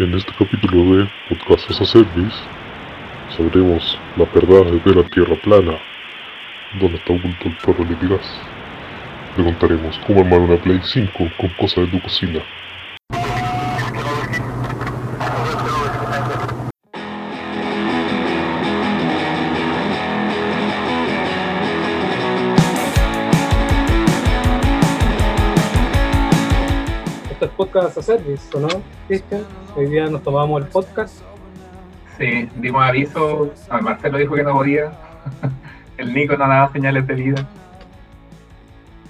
En 0.00 0.14
este 0.14 0.32
capítulo 0.32 0.96
de 0.96 1.06
Podcast 1.28 1.70
as 1.70 1.82
a 1.82 1.84
Service 1.84 2.34
sabremos 3.36 4.00
la 4.16 4.24
verdad 4.24 4.72
de 4.82 4.94
la 4.94 5.04
Tierra 5.10 5.36
plana, 5.36 5.78
donde 6.72 6.96
está 6.96 7.12
oculto 7.12 7.48
el 7.48 7.54
perro 7.56 7.84
de 7.84 8.08
gas. 8.08 8.40
Le 9.36 9.44
contaremos 9.44 10.00
cómo 10.06 10.20
armar 10.20 10.40
una 10.40 10.56
Play 10.56 10.80
5 10.82 11.28
con 11.36 11.50
cosas 11.50 11.84
de 11.84 11.90
tu 11.90 12.00
cocina. 12.00 12.40
Esto 27.40 27.52
es 27.52 27.56
Podcast 27.56 27.96
a 27.96 28.02
Service, 28.02 28.54
¿o 28.54 28.60
no, 28.60 28.68
Cristian? 29.08 29.46
Hoy 29.74 29.86
día 29.86 30.08
nos 30.08 30.22
tomamos 30.22 30.60
el 30.60 30.68
podcast. 30.68 31.22
Sí, 32.18 32.46
dimos 32.56 32.82
aviso. 32.82 33.50
A 33.70 33.80
Marcelo 33.80 34.18
dijo 34.18 34.34
que 34.34 34.42
no 34.42 34.52
podía. 34.52 34.92
El 35.96 36.12
Nico 36.12 36.36
no 36.36 36.46
daba 36.46 36.70
señales 36.70 37.06
de 37.06 37.14
vida. 37.14 37.48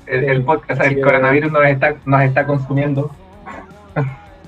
El, 0.06 0.28
el 0.30 0.44
podcast, 0.44 0.80
el 0.80 1.00
coronavirus 1.00 1.50
nos 1.50 1.66
está, 1.66 1.96
nos 2.04 2.22
está 2.22 2.46
consumiendo. 2.46 3.10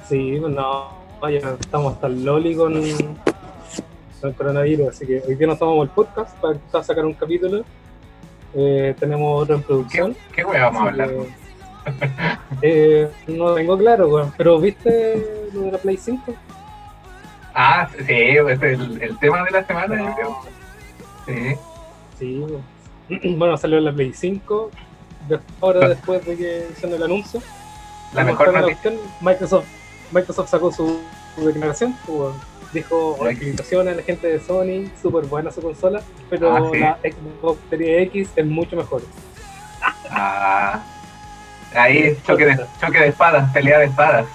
Sí, 0.09 0.39
pues 0.41 0.55
no, 0.55 0.89
ya 1.29 1.57
estamos 1.59 1.95
hasta 1.95 2.07
el 2.07 2.25
loli 2.25 2.55
con, 2.55 2.75
con 2.75 4.31
el 4.31 4.35
coronavirus, 4.37 4.91
así 4.91 5.07
que 5.09 5.23
hoy 5.27 5.35
día 5.35 5.49
nos 5.49 5.59
tomamos 5.59 5.89
el 5.89 5.91
podcast 5.91 6.37
para 6.39 6.85
sacar 6.85 7.05
un 7.05 7.15
capítulo. 7.15 7.65
Eh, 8.55 8.95
tenemos 9.01 9.43
otro 9.43 9.57
en 9.57 9.61
¿Qué, 9.62 9.67
producción. 9.67 10.17
qué 10.33 10.45
wea 10.45 10.67
vamos 10.67 10.83
a 10.83 10.89
hablar? 10.91 11.09
que, 11.09 11.42
eh, 12.62 13.11
no 13.29 13.55
tengo 13.55 13.77
claro, 13.79 14.09
weón, 14.09 14.33
pero 14.37 14.59
¿viste 14.61 15.48
lo 15.53 15.62
de 15.62 15.73
la 15.73 15.79
Play 15.79 15.97
5? 15.97 16.34
Ah, 17.55 17.89
sí, 17.97 18.05
es 18.09 18.62
el, 18.62 19.03
el 19.03 19.19
tema 19.19 19.45
de 19.45 19.51
la 19.51 19.65
semana, 19.67 19.98
yo 19.98 20.15
creo. 20.15 20.37
Sí. 21.27 21.56
Sí, 22.19 22.39
weón. 22.41 22.62
bueno, 23.39 23.56
salió 23.59 23.81
la 23.81 23.93
Play 23.93 24.12
5, 24.15 24.71
de- 25.29 25.41
ahora 25.61 25.89
después 25.89 26.25
de 26.25 26.37
que 26.37 26.67
hicieron 26.73 26.97
el 26.97 27.03
anuncio. 27.03 27.41
La 28.15 28.25
mejor 28.25 28.53
noticia. 28.53 28.93
Microsoft, 29.21 29.67
Microsoft 30.12 30.49
sacó 30.51 30.71
su, 30.71 31.01
su 31.34 31.47
declaración, 31.47 31.97
pues, 32.06 32.19
bueno, 32.19 32.34
dijo 32.73 33.19
Right. 33.21 33.39
felicitaciones 33.39 33.95
a 33.95 33.97
la 33.97 34.03
gente 34.03 34.27
de 34.28 34.41
Sony, 34.41 34.91
súper 35.01 35.25
buena 35.27 35.51
su 35.51 35.61
consola, 35.62 36.03
pero 36.31 36.55
Ah, 36.55 36.69
sí. 36.73 36.78
la 36.78 36.99
Xbox 37.03 37.59
Series 37.71 38.06
X 38.09 38.31
es 38.37 38.47
mucho 38.47 38.77
mejor. 38.77 39.03
Ah, 40.11 40.83
ahí 41.75 42.17
choque 42.27 42.47
de, 42.47 42.61
choque 42.81 42.98
de 42.98 43.09
espadas, 43.09 43.51
pelea 43.53 43.78
de 43.81 43.87
espadas. 43.87 44.27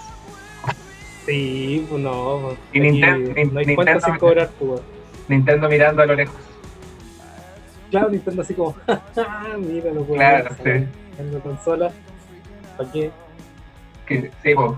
Sí, 1.26 1.86
pues 1.90 2.02
no, 2.02 2.40
pues, 2.44 2.58
Y 2.74 2.80
aquí 2.80 2.90
Ninten- 3.02 3.34
Nin- 3.36 3.52
no 3.52 3.60
hay 3.60 3.66
Nintendo- 3.66 4.06
sin 4.06 4.18
cobrar, 4.18 4.50
pues. 4.60 4.82
Nintendo 5.28 5.68
mirando 5.68 6.02
a 6.02 6.06
lo 6.06 6.16
lejos. 6.16 6.36
Claro, 7.92 8.10
Nintendo 8.10 8.42
así 8.42 8.54
como, 8.54 8.76
mira 9.60 9.92
lo 9.92 10.06
Claro, 10.06 10.56
sí. 10.64 10.70
en 11.20 11.34
la 11.34 11.40
consola, 11.40 11.92
¿para 12.78 12.92
qué? 12.92 13.12
que 14.06 14.32
sí, 14.42 14.56
po, 14.56 14.78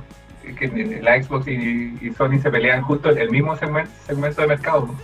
que 0.58 1.00
la 1.04 1.22
Xbox 1.22 1.48
y, 1.48 1.98
y 2.02 2.12
Sony 2.18 2.40
se 2.42 2.50
pelean 2.50 2.82
justo 2.82 3.10
el 3.12 3.30
mismo 3.30 3.56
segmento, 3.58 3.92
segmento 4.08 4.42
de 4.42 4.48
mercado. 4.48 4.88
po. 4.88 4.96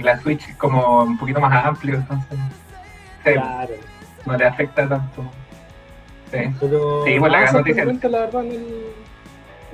La 0.00 0.18
Switch 0.18 0.56
como 0.56 1.02
un 1.02 1.18
poquito 1.18 1.40
más 1.40 1.64
amplio, 1.64 1.96
entonces 1.96 2.38
sí, 3.24 3.32
Claro, 3.34 3.74
no 4.24 4.36
le 4.36 4.44
afecta 4.46 4.88
tanto. 4.88 5.24
Sí. 6.42 6.50
pero 6.60 7.04
Sí, 7.04 7.16
pues, 7.18 7.32
la 7.32 7.40
gran 7.40 7.54
noticia. 7.54 7.84
la 7.84 8.18
verdad, 8.20 8.44
el- 8.44 8.86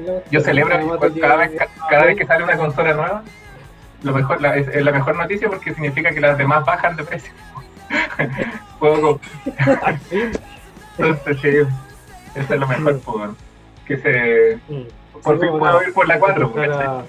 la- 0.06 0.22
Yo 0.30 0.41
celebro 0.41 0.98
cada 1.20 1.36
vez, 1.36 1.50
ca- 1.59 1.69
cada 1.88 2.04
vez 2.04 2.16
que 2.16 2.26
sale 2.26 2.44
una 2.44 2.56
consola 2.56 2.94
nueva, 2.94 3.22
lo 4.03 4.12
mejor, 4.12 4.41
la, 4.41 4.56
es, 4.56 4.82
la 4.84 4.93
mejor 4.93 5.16
noticia 5.16 5.49
porque 5.49 5.75
significa 5.75 6.10
que 6.10 6.20
las 6.20 6.38
demás 6.38 6.65
bajan 6.65 6.97
de 6.97 7.04
precio. 7.04 7.32
Fin. 10.09 10.31
entonces 10.99 11.37
sí, 11.43 11.49
eso 12.34 12.54
es 12.54 12.60
lo 12.60 12.66
mejor, 12.66 13.00
po, 13.00 13.12
weón. 13.16 13.37
que 13.87 13.97
se 13.99 14.59
Mm. 14.69 14.82
por 15.22 15.34
Sí, 15.38 15.47
fin 15.47 15.59
puedo 15.59 15.82
ir 15.82 15.93
por 15.93 16.09
la 16.09 16.19
4, 16.19 16.47
hay 16.49 16.53
que 16.54 16.65
entrar 16.65 16.87
a- 16.87 17.04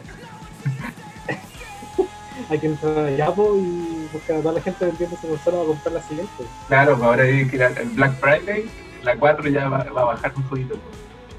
Hay 2.49 2.59
que 2.59 2.67
entrar 2.67 2.97
a 3.05 3.09
Yapo 3.11 3.55
y 3.57 4.09
buscar 4.11 4.37
a 4.37 4.41
toda 4.41 4.53
la 4.55 4.61
gente 4.61 4.85
vendiendo 4.85 5.15
su 5.17 5.27
consola 5.29 5.57
para 5.57 5.67
comprar 5.67 5.93
la 5.93 6.01
siguiente. 6.01 6.43
Claro, 6.67 6.93
pues 6.97 7.03
ahora 7.03 7.23
hay 7.23 7.47
que 7.47 7.55
ir 7.55 7.63
al 7.63 7.73
Black 7.93 8.13
Friday, 8.19 8.65
la 9.03 9.15
4 9.17 9.49
ya 9.49 9.69
va, 9.69 9.83
va 9.95 10.01
a 10.01 10.05
bajar 10.05 10.31
un 10.35 10.43
poquito. 10.43 10.75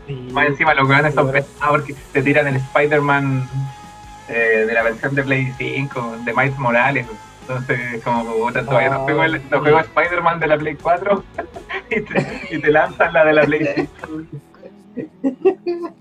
Y 0.09 0.15
Más 0.33 0.47
encima 0.47 0.75
los 0.75 0.89
grandes 0.89 1.15
son 1.15 1.27
Ahora- 1.27 1.41
pesados 1.41 1.71
porque 1.81 1.95
te 2.13 2.23
tiran 2.23 2.47
el 2.49 2.57
Spider-Man 2.57 3.49
eh, 4.29 4.65
de 4.67 4.73
la 4.73 4.83
versión 4.83 5.15
de 5.15 5.23
Play 5.23 5.53
5, 5.57 6.17
de 6.25 6.33
Miles 6.35 6.59
Morales. 6.59 7.07
Entonces, 7.43 8.03
como 8.05 8.25
puta, 8.35 8.65
todavía 8.65 8.91
no 8.91 8.97
Ah, 8.97 8.99
juego, 9.01 9.25
el, 9.25 9.33
no 9.33 9.39
sí. 9.59 9.63
juego 9.63 9.81
Spider-Man 9.81 10.41
de 10.41 10.47
la 10.47 10.59
Play 10.59 10.77
4 10.81 11.25
y 11.91 12.01
te, 12.01 12.47
y 12.51 12.59
te 12.61 12.71
lanzan 12.71 13.13
la 13.13 13.25
de 13.25 13.33
la 13.33 13.43
Play 13.43 13.69
5. 13.75 14.23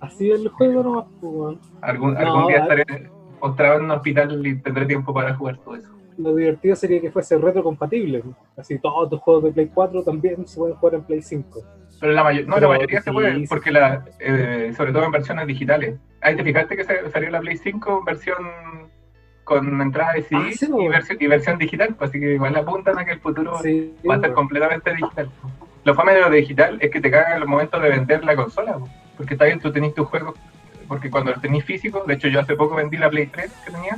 así 0.00 0.30
es 0.30 0.40
el 0.40 0.48
juego 0.48 0.82
nomás, 0.82 1.04
pues. 1.20 1.58
Algún, 1.80 2.14
No, 2.14 2.20
algún 2.20 2.46
día 2.48 2.58
ah. 2.58 2.62
estaré 2.62 3.10
postrado 3.40 3.78
en 3.78 3.84
un 3.84 3.90
hospital 3.92 4.46
y 4.46 4.54
tendré 4.56 4.86
tiempo 4.86 5.12
para 5.12 5.34
jugar 5.34 5.56
todo 5.58 5.76
eso. 5.76 5.88
Lo 6.22 6.34
divertido 6.34 6.76
sería 6.76 7.00
que 7.00 7.10
fuese 7.10 7.36
retrocompatible. 7.38 8.22
Así 8.56 8.78
todos 8.78 9.10
tus 9.10 9.20
juegos 9.20 9.44
de 9.44 9.52
Play 9.52 9.70
4 9.72 10.02
también 10.02 10.46
se 10.46 10.58
pueden 10.58 10.76
jugar 10.76 10.94
en 10.94 11.02
Play 11.04 11.22
5. 11.22 11.62
Pero 12.00 12.12
la, 12.12 12.22
mayo- 12.24 12.46
no, 12.46 12.54
Pero 12.54 12.68
la 12.68 12.74
mayoría 12.78 13.00
se 13.00 13.12
puede, 13.12 13.46
porque 13.48 13.70
la, 13.70 14.04
eh, 14.20 14.72
sobre 14.76 14.92
todo 14.92 15.04
en 15.04 15.10
versiones 15.12 15.46
digitales. 15.46 15.96
Ahí 16.20 16.36
te 16.36 16.44
fijaste 16.44 16.76
que 16.76 16.84
salió 16.84 17.30
la 17.30 17.40
Play 17.40 17.56
5 17.56 17.98
en 18.00 18.04
versión 18.04 18.36
con 19.44 19.80
entrada 19.80 20.12
de 20.14 20.22
CD 20.22 20.40
Ah, 20.40 20.50
sí, 20.52 20.66
y, 20.78 20.88
versión, 20.88 21.18
y 21.20 21.26
versión 21.26 21.58
digital, 21.58 21.94
pues, 21.96 22.10
así 22.10 22.20
que 22.20 22.34
igual 22.34 22.54
apuntan 22.56 22.98
a 22.98 23.04
que 23.04 23.12
el 23.12 23.20
futuro 23.20 23.58
Sí, 23.60 23.92
va 24.08 24.14
a 24.14 24.20
ser 24.20 24.32
completamente 24.32 24.94
digital. 24.94 25.28
Lo 25.84 25.94
fame 25.94 26.14
de 26.14 26.20
lo 26.20 26.30
digital 26.30 26.78
es 26.80 26.90
que 26.90 27.00
te 27.00 27.10
cagan 27.10 27.40
los 27.40 27.48
momentos 27.48 27.82
de 27.82 27.88
vender 27.88 28.24
la 28.24 28.36
consola, 28.36 28.74
po. 28.78 28.88
porque 29.16 29.34
está 29.34 29.46
bien, 29.46 29.58
tú 29.58 29.72
tenés 29.72 29.94
tus 29.94 30.06
juegos, 30.06 30.34
porque 30.86 31.10
cuando 31.10 31.32
los 31.32 31.40
tenés 31.40 31.64
físicos, 31.64 32.06
de 32.06 32.14
hecho 32.14 32.28
yo 32.28 32.38
hace 32.40 32.54
poco 32.54 32.76
vendí 32.76 32.96
la 32.96 33.10
Play 33.10 33.26
3 33.26 33.52
que 33.64 33.72
tenía, 33.72 33.96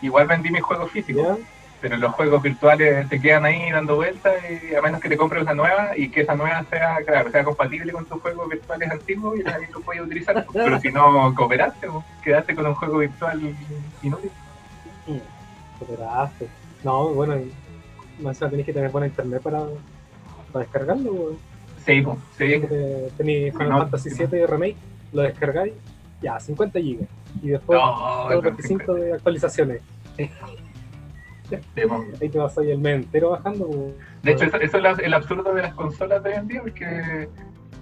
igual 0.00 0.28
vendí 0.28 0.50
mis 0.50 0.62
juegos 0.62 0.90
físicos. 0.92 1.38
Pero 1.84 1.98
los 1.98 2.14
juegos 2.14 2.40
virtuales 2.40 3.06
te 3.10 3.20
quedan 3.20 3.44
ahí 3.44 3.70
dando 3.70 3.96
vueltas 3.96 4.32
y 4.50 4.74
a 4.74 4.80
menos 4.80 5.02
que 5.02 5.08
te 5.10 5.18
compres 5.18 5.44
la 5.44 5.52
nueva 5.52 5.90
y 5.94 6.08
que 6.08 6.22
esa 6.22 6.34
nueva 6.34 6.64
sea, 6.70 6.96
claro, 7.06 7.30
sea 7.30 7.44
compatible 7.44 7.92
con 7.92 8.06
tus 8.06 8.22
juegos 8.22 8.48
virtuales 8.48 8.90
antiguos 8.90 9.38
y 9.38 9.46
ahí 9.46 9.64
lo 9.70 9.82
puedes 9.82 10.00
utilizar. 10.02 10.46
Pero 10.50 10.80
si 10.80 10.90
no 10.90 11.34
cooperaste, 11.34 11.86
quedaste 12.22 12.54
con 12.54 12.66
un 12.68 12.74
juego 12.74 12.96
virtual 12.96 13.54
inútil. 14.02 14.30
Mm, 15.06 15.18
superaste. 15.78 16.48
No, 16.84 17.08
bueno, 17.10 17.34
más 18.18 18.38
tenés 18.38 18.64
que 18.64 18.72
tener 18.72 18.90
buena 18.90 19.06
internet 19.08 19.42
para, 19.42 19.58
para 20.54 20.64
descargarlo, 20.64 21.12
weón. 21.12 21.38
Sí, 21.84 22.00
po, 22.00 22.16
sí. 22.38 22.60
Te- 22.66 23.10
Tenéis 23.18 23.52
Final 23.52 23.68
No, 23.68 23.78
Fantasy 23.80 24.08
sí, 24.08 24.24
VII 24.24 24.46
Remake, 24.46 24.76
lo 25.12 25.20
descargáis, 25.20 25.74
ya, 26.22 26.40
50 26.40 26.78
GB. 26.78 27.06
Y 27.42 27.48
después 27.48 27.78
No, 27.78 27.90
todos 27.94 28.30
los 28.30 28.42
con 28.42 28.56
requisitos 28.56 28.96
de 28.98 29.12
actualizaciones. 29.12 29.82
Ahí 32.20 32.28
te 32.28 32.38
vas 32.38 32.56
ahí 32.58 32.70
el 32.70 32.78
mes 32.78 32.96
entero 32.96 33.30
bajando. 33.30 33.66
weón. 33.66 33.94
De 34.22 34.32
hecho, 34.32 34.44
eso, 34.44 34.56
eso 34.56 34.78
es 34.78 34.98
el 34.98 35.14
absurdo 35.14 35.54
de 35.54 35.62
las 35.62 35.74
consolas 35.74 36.22
de 36.22 36.30
hoy 36.30 36.36
en 36.36 36.48
día, 36.48 36.60
porque 36.62 37.28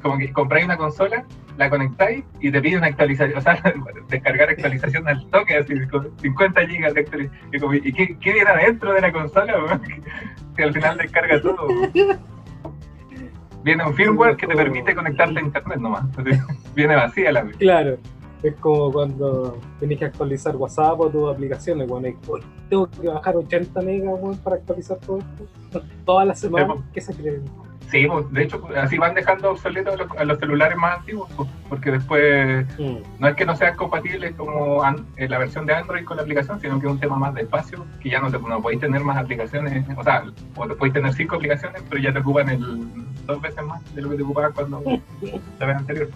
como 0.02 0.18
que 0.18 0.32
compráis 0.32 0.64
una 0.64 0.76
consola, 0.76 1.24
la 1.56 1.70
conectáis 1.70 2.24
y 2.40 2.50
te 2.50 2.60
pide 2.60 2.76
una 2.76 2.88
actualización, 2.88 3.38
o 3.38 3.40
sea, 3.40 3.62
descargar 4.08 4.50
actualización 4.50 5.08
al 5.08 5.24
toque, 5.30 5.56
así, 5.56 5.74
con 5.86 6.10
50 6.18 6.66
gigas 6.66 6.94
de 6.94 7.00
actualización. 7.00 7.54
Y, 7.54 7.58
como, 7.58 7.74
¿y 7.74 7.92
qué, 7.92 8.16
qué 8.18 8.32
viene 8.32 8.50
adentro 8.50 8.92
de 8.92 9.00
la 9.00 9.12
consola? 9.12 9.80
Que 10.54 10.64
al 10.64 10.74
final 10.74 10.98
descarga 10.98 11.40
todo. 11.40 11.66
Viene 13.64 13.86
un 13.86 13.94
firmware 13.94 14.36
que 14.36 14.46
te 14.46 14.54
permite 14.54 14.94
conectarte 14.94 15.38
a 15.38 15.42
internet 15.42 15.78
nomás. 15.78 16.04
Viene 16.74 16.94
vacía 16.94 17.32
la 17.32 17.44
Claro, 17.52 17.96
es 18.42 18.54
como 18.56 18.90
cuando 18.92 19.58
tenés 19.80 19.98
que 19.98 20.04
actualizar 20.06 20.56
WhatsApp 20.56 20.98
o 21.00 21.08
tus 21.08 21.32
aplicaciones, 21.32 21.88
weón. 21.90 22.06
y, 22.06 22.16
"Uy, 22.28 22.40
Tengo 22.68 22.88
que 22.88 23.06
bajar 23.08 23.36
80 23.36 23.80
megas, 23.82 24.14
para 24.42 24.56
actualizar 24.56 24.96
todo 24.98 25.18
esto. 25.18 25.82
Todas 26.06 26.26
las 26.26 26.40
semanas, 26.40 26.78
Sí, 26.78 26.84
¿qué 26.94 27.00
se 27.02 27.14
creen? 27.14 27.42
Sí, 27.90 28.06
pues, 28.06 28.32
de 28.32 28.42
hecho, 28.44 28.58
pues, 28.58 28.74
así 28.78 28.96
van 28.96 29.14
dejando 29.14 29.50
obsoletos 29.50 29.92
a 29.92 29.96
los, 29.98 30.10
a 30.16 30.24
los 30.24 30.38
celulares 30.38 30.78
más 30.78 31.00
antiguos, 31.00 31.28
pues, 31.36 31.46
porque 31.68 31.90
después 31.90 32.66
Mm. 32.78 32.96
no 33.20 33.28
es 33.28 33.34
que 33.36 33.44
no 33.44 33.54
sean 33.54 33.76
compatibles 33.76 34.34
como 34.34 34.82
an- 34.82 35.04
en 35.18 35.30
la 35.30 35.36
versión 35.38 35.66
de 35.66 35.74
Android 35.74 36.02
con 36.06 36.16
la 36.16 36.22
aplicación, 36.22 36.58
sino 36.58 36.80
que 36.80 36.86
es 36.86 36.92
un 36.92 36.98
tema 36.98 37.16
más 37.16 37.34
de 37.34 37.42
espacio, 37.42 37.84
que 38.00 38.08
ya 38.08 38.18
no, 38.20 38.30
te, 38.30 38.38
no 38.38 38.62
podéis 38.62 38.80
tener 38.80 39.04
más 39.04 39.18
aplicaciones, 39.18 39.84
o 39.94 40.02
sea, 40.02 40.24
o 40.56 40.66
te 40.66 40.74
podéis 40.74 40.94
tener 40.94 41.12
cinco 41.12 41.36
aplicaciones, 41.36 41.82
pero 41.90 42.00
ya 42.02 42.12
te 42.14 42.20
ocupan 42.20 42.48
el, 42.48 42.90
dos 43.26 43.40
veces 43.42 43.62
más 43.62 43.94
de 43.94 44.00
lo 44.00 44.08
que 44.10 44.16
te 44.16 44.22
ocupaban 44.22 44.52
cuando 44.52 44.82
la 45.60 45.66
vez 45.66 45.76
anterior. 45.76 46.08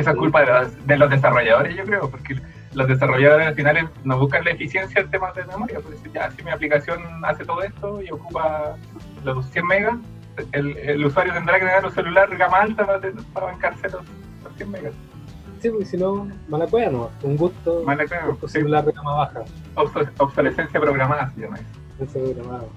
Esa 0.00 0.10
es 0.12 0.16
culpa 0.16 0.40
de 0.40 0.46
los, 0.46 0.86
de 0.86 0.96
los 0.98 1.10
desarrolladores, 1.10 1.76
yo 1.76 1.84
creo, 1.84 2.10
porque 2.10 2.40
los 2.74 2.88
desarrolladores 2.88 3.46
al 3.48 3.54
final 3.54 3.90
no 4.04 4.18
buscan 4.18 4.44
la 4.44 4.50
eficiencia 4.52 5.00
en 5.00 5.10
temas 5.10 5.34
de 5.34 5.44
memoria, 5.44 5.80
pues 5.80 5.96
ya 6.12 6.30
si 6.30 6.42
mi 6.42 6.50
aplicación 6.50 7.02
hace 7.24 7.44
todo 7.44 7.62
esto 7.62 8.00
y 8.02 8.10
ocupa 8.10 8.76
los 9.24 9.46
100 9.50 9.66
megas, 9.66 9.94
el, 10.52 10.76
el 10.78 11.04
usuario 11.04 11.32
tendrá 11.32 11.58
que 11.58 11.66
tener 11.66 11.84
un 11.84 11.92
celular 11.92 12.34
gama 12.36 12.58
alta 12.60 12.86
para, 12.86 13.00
para 13.32 13.46
bancarse 13.46 13.88
los, 13.90 14.02
los 14.44 14.54
100 14.56 14.70
megas. 14.70 14.92
Sí, 15.60 15.68
porque 15.68 15.84
si 15.84 15.96
no, 15.98 16.26
mala 16.48 16.66
cueva 16.66 16.90
no. 16.90 17.10
Un 17.22 17.36
gusto. 17.36 17.82
Mala 17.84 18.06
cueva, 18.06 18.28
gusto 18.28 18.48
sí. 18.48 18.54
celular 18.54 18.82
de 18.84 18.92
gama 18.92 19.12
baja. 19.12 19.40
Obs- 19.74 20.10
obsolescencia 20.18 20.80
programada 20.80 21.30
se 21.34 21.40
llama 21.42 21.58
eso. 21.58 22.04
ese 22.04 22.18
programado. 22.32 22.68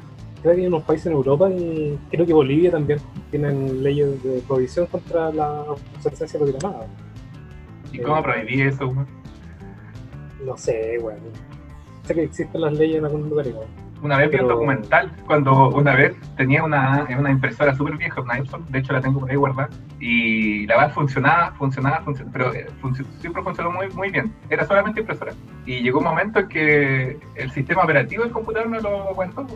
Creo 0.41 0.55
que 0.55 0.61
hay 0.61 0.67
unos 0.67 0.83
países 0.83 1.05
en 1.05 1.13
Europa 1.13 1.49
y 1.49 1.97
creo 2.11 2.25
que 2.25 2.33
Bolivia 2.33 2.71
también 2.71 2.99
tienen 3.31 3.81
leyes 3.81 4.21
de 4.23 4.43
prohibición 4.45 4.87
contra 4.87 5.31
la 5.31 5.49
obsolescencia 5.61 6.37
programada. 6.37 6.87
¿Y 7.93 7.99
cómo 7.99 8.21
prohibí 8.23 8.61
eso? 8.61 8.87
weón? 8.87 9.07
No 10.45 10.57
sé, 10.57 10.97
bueno. 11.01 11.21
Sé 12.03 12.13
que 12.15 12.23
existen 12.23 12.59
las 12.61 12.73
leyes 12.73 12.97
en 12.97 13.05
algunos 13.05 13.29
lugares. 13.29 13.53
weón. 13.53 13.83
Una 14.01 14.17
vez 14.17 14.29
vi 14.31 14.37
un 14.39 14.49
documental, 14.49 15.09
cuando 15.25 15.69
una 15.69 15.95
vez 15.95 16.13
tenía 16.35 16.61
una, 16.61 17.07
una 17.17 17.31
impresora 17.31 17.73
súper 17.73 17.95
vieja, 17.95 18.19
una 18.19 18.37
Epson, 18.37 18.65
de 18.69 18.79
hecho 18.79 18.91
la 18.91 18.99
tengo 18.99 19.21
por 19.21 19.29
ahí 19.31 19.37
guardada, 19.37 19.69
y 19.97 20.67
la 20.67 20.75
verdad 20.75 20.93
funcionaba, 20.93 21.51
funcionaba, 21.53 22.01
funcionaba, 22.01 22.33
pero 22.33 22.53
eh, 22.53 22.67
func- 22.81 23.05
siempre 23.21 23.41
funcionó 23.41 23.71
muy, 23.71 23.87
muy 23.91 24.09
bien, 24.09 24.33
era 24.49 24.65
solamente 24.65 24.99
impresora. 24.99 25.31
Y 25.65 25.79
llegó 25.83 25.99
un 25.99 26.03
momento 26.03 26.39
en 26.41 26.49
que 26.49 27.17
el 27.35 27.51
sistema 27.51 27.83
operativo 27.83 28.23
del 28.23 28.33
computador 28.33 28.67
no 28.69 28.81
lo 28.81 29.09
aguantó, 29.11 29.47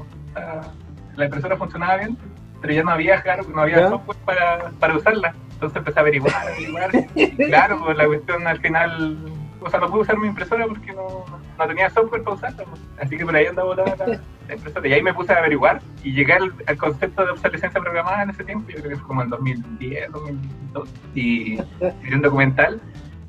la 1.17 1.25
impresora 1.25 1.57
funcionaba 1.57 1.97
bien, 1.97 2.17
pero 2.61 2.73
ya 2.73 2.83
no 2.83 2.91
había, 2.91 3.21
no 3.53 3.61
había 3.61 3.79
¿Ya? 3.81 3.89
software 3.89 4.17
para, 4.23 4.69
para 4.79 4.95
usarla. 4.95 5.35
Entonces 5.57 5.77
empecé 5.77 5.97
a 5.97 6.01
averiguar, 6.01 6.35
averiguar, 6.35 6.91
y 7.15 7.35
claro, 7.47 7.79
pues 7.83 7.97
la 7.97 8.05
cuestión 8.05 8.45
al 8.45 8.59
final, 8.59 9.17
o 9.59 9.67
sea, 9.71 9.79
no 9.79 9.89
pude 9.89 10.01
usar 10.01 10.19
mi 10.19 10.27
impresora 10.27 10.67
porque 10.67 10.93
no, 10.93 11.25
no 11.57 11.67
tenía 11.67 11.89
software 11.89 12.21
para 12.21 12.35
usarla, 12.35 12.63
pues. 12.63 12.79
así 13.01 13.17
que 13.17 13.25
por 13.25 13.35
ahí 13.35 13.47
andaba 13.47 13.75
la, 13.75 14.19
la 14.47 14.53
impresora. 14.53 14.87
Y 14.87 14.93
ahí 14.93 15.01
me 15.01 15.15
puse 15.15 15.33
a 15.33 15.37
averiguar 15.37 15.81
y 16.03 16.13
llegué 16.13 16.33
al, 16.33 16.53
al 16.67 16.77
concepto 16.77 17.25
de 17.25 17.31
obsolescencia 17.31 17.81
programada 17.81 18.21
en 18.21 18.29
ese 18.29 18.43
tiempo, 18.43 18.69
yo 18.69 18.75
creo 18.75 18.89
que 18.89 18.95
fue 18.97 19.07
como 19.07 19.23
en 19.23 19.29
2010, 19.31 20.11
2012, 20.11 20.91
y 21.15 21.55
vi 21.55 22.13
un 22.13 22.21
documental, 22.21 22.79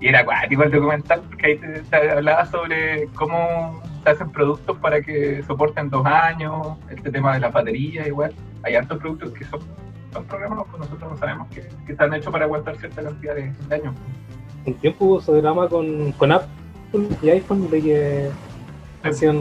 y 0.00 0.08
era 0.08 0.20
acuático 0.20 0.64
el 0.64 0.70
documental, 0.70 1.22
porque 1.30 1.46
ahí 1.46 1.56
te, 1.56 1.80
te 1.80 2.10
hablaba 2.10 2.44
sobre 2.44 3.08
cómo 3.14 3.82
se 4.04 4.10
hacen 4.10 4.30
productos 4.32 4.76
para 4.80 5.00
que 5.00 5.42
soporten 5.44 5.88
dos 5.88 6.04
años, 6.04 6.76
este 6.90 7.10
tema 7.10 7.32
de 7.32 7.40
las 7.40 7.54
baterías 7.54 8.06
igual, 8.06 8.34
hay 8.64 8.74
hartos 8.74 8.98
productos 8.98 9.32
que 9.32 9.44
son, 9.46 9.60
son 10.12 10.24
programados, 10.24 10.66
pues 10.70 10.80
nosotros 10.80 11.12
no 11.12 11.16
sabemos 11.18 11.48
que, 11.48 11.68
que 11.86 11.92
están 11.92 12.14
hechos 12.14 12.32
para 12.32 12.44
aguantar 12.44 12.76
cierta 12.78 13.02
cantidad 13.02 13.34
de, 13.34 13.52
de 13.68 13.74
años. 13.74 13.94
Un 14.64 14.74
tiempo 14.74 15.04
hubo 15.04 15.18
ese 15.20 15.32
drama 15.32 15.68
con, 15.68 16.12
con 16.12 16.32
Apple 16.32 16.48
y 17.22 17.30
iPhone 17.30 17.70
de 17.70 17.80
que 17.82 18.30
hacían, 19.02 19.38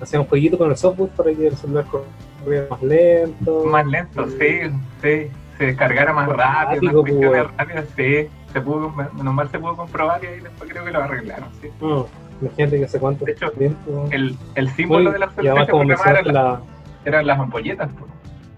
hacían 0.00 0.22
un 0.22 0.28
jueguito 0.28 0.58
con 0.58 0.70
el 0.70 0.76
software 0.76 1.10
para 1.10 1.32
que 1.32 1.46
el 1.46 1.56
celular 1.56 1.84
corriera 2.42 2.66
más 2.70 2.82
lento. 2.82 3.64
Más 3.66 3.86
lento, 3.86 4.26
sí, 4.30 4.60
sí, 5.02 5.30
se 5.58 5.64
descargara 5.66 6.12
más 6.12 6.28
rápido, 6.28 7.02
cuestiones 7.02 7.42
pues. 7.44 7.56
rápidas, 7.56 7.84
sí, 7.96 8.28
se 8.52 8.60
pudo, 8.60 8.90
menos 8.90 9.34
mal 9.34 9.48
se 9.50 9.58
pudo 9.58 9.76
comprobar 9.76 10.22
y 10.24 10.26
ahí 10.26 10.40
después 10.40 10.70
creo 10.70 10.84
que 10.84 10.90
lo 10.90 11.02
arreglaron, 11.02 11.48
sí. 11.60 11.68
No, 11.80 12.06
imagínate 12.40 12.78
que 12.78 12.84
hace 12.86 12.98
cuánto 12.98 13.24
De 13.24 13.32
hecho, 13.32 13.50
tiempo. 13.52 14.08
El, 14.10 14.36
el 14.54 14.70
símbolo 14.70 15.12
de 15.12 15.18
la 15.18 15.26
y 15.26 15.28
obsolescencia 15.48 15.66
programada 15.66 16.10
eran, 16.20 16.34
la, 16.34 16.60
eran 17.04 17.26
las 17.26 17.38
ampolletas. 17.38 17.90
pues. 17.98 18.10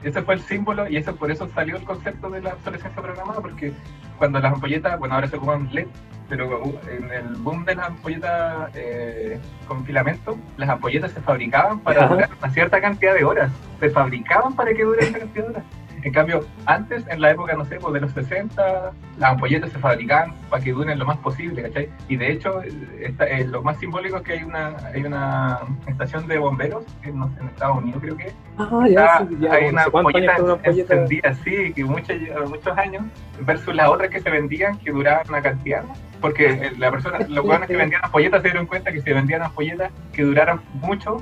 Ese 0.02 0.22
fue 0.22 0.34
el 0.34 0.40
símbolo 0.40 0.88
y 0.88 0.96
eso 0.96 1.14
por 1.14 1.31
eso 1.31 1.49
salió 1.54 1.76
el 1.76 1.84
concepto 1.84 2.28
de 2.31 2.40
la 2.43 2.54
obsolescencia 2.54 3.00
programada, 3.00 3.40
porque 3.40 3.72
cuando 4.19 4.40
las 4.40 4.52
ampolletas, 4.52 4.99
bueno, 4.99 5.14
ahora 5.14 5.28
se 5.28 5.37
ocupan 5.37 5.69
LED, 5.72 5.87
pero 6.28 6.62
uh, 6.64 6.78
en 6.88 7.10
el 7.12 7.37
boom 7.37 7.64
de 7.64 7.75
las 7.75 7.88
ampolletas 7.88 8.70
eh, 8.75 9.38
con 9.69 9.84
filamento, 9.84 10.38
las 10.56 10.69
ampolletas 10.69 11.12
se 11.12 11.20
fabricaban 11.20 11.81
para 11.81 12.04
Ajá. 12.04 12.14
durar 12.14 12.31
una 12.38 12.50
cierta 12.52 12.81
cantidad 12.81 13.14
de 13.14 13.25
horas. 13.25 13.52
Se 13.81 13.90
fabricaban 13.90 14.54
para 14.54 14.72
que 14.72 14.82
dure 14.82 15.00
esa 15.00 15.19
cantidad 15.19 15.44
de 15.44 15.50
horas. 15.50 15.64
En 16.04 16.12
cambio, 16.12 16.44
antes, 16.66 17.04
en 17.08 17.20
la 17.20 17.31
época, 17.31 17.54
no 17.54 17.64
sé, 17.64 17.76
pues 17.76 17.94
de 17.94 18.00
los 18.00 18.10
60, 18.12 18.93
las 19.19 19.31
ampolletas 19.31 19.70
se 19.70 19.78
fabricaban 19.78 20.34
para 20.50 20.62
que 20.62 20.72
duren 20.72 20.99
lo 20.99 21.06
más 21.06 21.16
posible, 21.19 21.62
¿cachai? 21.62 21.88
Y 22.08 22.16
de 22.16 22.32
hecho, 22.32 22.60
esta- 23.00 23.26
eh, 23.28 23.44
lo 23.46 23.62
más 23.62 23.78
simbólico 23.78 24.16
es 24.16 24.22
que 24.22 24.32
hay 24.32 24.43
una, 24.43 24.76
hay 24.93 25.04
una 25.04 25.60
estación 25.87 26.26
de 26.26 26.38
bomberos 26.38 26.84
en, 27.04 27.19
no 27.20 27.28
sé, 27.34 27.40
en 27.40 27.46
Estados 27.49 27.78
Unidos, 27.78 28.00
creo 28.02 28.16
que, 28.16 28.32
Ah, 28.58 28.87
ya, 28.88 29.26
sí, 29.28 29.37
ya, 29.40 29.52
hay 29.54 29.69
una 29.69 29.84
ampolleta 29.84 30.43
una 30.43 30.52
ampolleta. 30.54 30.94
encendida, 30.94 31.34
sí, 31.44 31.72
que 31.72 31.84
muchos, 31.84 32.16
muchos 32.49 32.76
años, 32.78 33.04
versus 33.40 33.75
las 33.75 33.88
otras 33.88 34.10
que 34.10 34.20
se 34.20 34.28
vendían 34.31 34.78
que 34.78 34.90
duraban 34.90 35.25
una 35.28 35.40
cantidad, 35.40 35.84
porque 36.20 36.46
eh, 36.50 36.72
la 36.78 36.90
persona, 36.90 37.19
los 37.28 37.44
hueones 37.44 37.69
que 37.69 37.76
vendían 37.76 38.04
ampolletas 38.04 38.43
se 38.43 38.49
dieron 38.49 38.66
cuenta 38.66 38.90
que 38.90 39.00
si 39.00 39.12
vendían 39.12 39.43
ampolletas 39.43 39.93
que 40.12 40.22
duraran 40.25 40.60
mucho, 40.75 41.19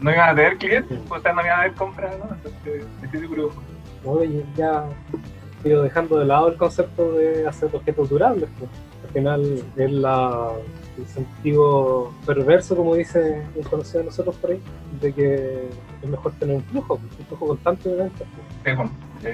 no 0.00 0.10
iban 0.10 0.28
a 0.30 0.34
tener 0.34 0.56
clientes, 0.58 0.98
o 1.08 1.18
sea, 1.20 1.32
no 1.32 1.40
iban 1.42 1.52
a 1.52 1.60
haber 1.60 1.72
compras, 1.72 2.14
¿no? 2.18 2.34
Entonces, 2.34 2.84
estoy 3.02 3.20
Oye, 4.06 4.44
ya 4.56 4.84
ido 5.64 5.82
dejando 5.82 6.18
de 6.18 6.26
lado 6.26 6.48
el 6.48 6.56
concepto 6.56 7.12
de 7.12 7.46
hacer 7.46 7.68
objetos 7.72 8.08
durables. 8.08 8.48
pues. 8.58 8.70
Al 9.06 9.10
final 9.12 9.62
es 9.76 9.90
la, 9.92 10.52
el 10.98 11.06
sentido 11.06 12.12
perverso, 12.26 12.76
como 12.76 12.94
dice 12.94 13.42
un 13.54 13.62
conocido 13.64 14.00
de 14.00 14.06
nosotros 14.06 14.36
por 14.36 14.50
ahí, 14.50 14.60
de 15.00 15.12
que 15.12 15.68
es 16.02 16.08
mejor 16.08 16.32
tener 16.32 16.56
un 16.56 16.62
flujo, 16.64 16.98
pues, 16.98 17.12
un 17.20 17.26
flujo 17.26 17.46
constante 17.48 17.88
de 17.88 17.96
ventas. 17.96 18.26
pues, 18.34 18.46
Sí, 18.64 18.76
bueno, 18.76 18.90
sí. 19.22 19.28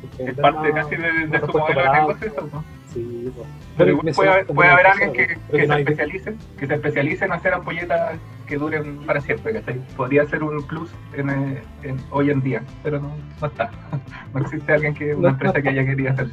porque 0.00 0.22
Es 0.22 0.26
vender 0.36 0.42
parte 0.42 0.72
más- 0.72 0.84
casi 0.84 0.96
de, 0.96 1.02
de 1.02 1.26
repuesto 1.38 1.58
modelo 1.58 1.80
de 1.82 1.92
negocio, 1.92 2.32
¿no? 2.52 2.64
Sí, 3.02 3.32
pues. 3.34 3.46
Pero 3.76 3.98
puede 3.98 4.00
haber, 4.00 4.04
mencionaste 4.04 4.54
puede 4.54 4.68
haber 4.70 4.86
alguien 4.86 5.12
que, 5.12 5.26
que 5.50 5.66
se 5.66 5.74
especialice, 5.78 6.34
que 6.58 6.66
se 6.66 6.74
especialice 6.74 7.24
en 7.24 7.32
hacer 7.32 7.54
ampolletas 7.54 8.18
que 8.46 8.56
duren 8.56 8.98
para 9.06 9.20
siempre, 9.20 9.52
¿cachai? 9.52 9.80
Podría 9.96 10.24
ser 10.26 10.42
un 10.42 10.62
plus 10.62 10.90
en, 11.14 11.30
eh, 11.30 11.62
en- 11.82 12.00
hoy 12.10 12.30
en 12.30 12.40
día, 12.42 12.62
pero 12.82 12.98
no, 13.00 13.12
no 13.40 13.46
está. 13.46 13.70
No 14.34 14.40
existe 14.40 14.72
alguien 14.72 14.94
que, 14.94 15.14
una 15.14 15.28
No 15.28 15.34
empresa 15.34 15.62
que 15.62 15.68
haya 15.70 15.84
querido 15.86 16.10
hacer. 16.12 16.28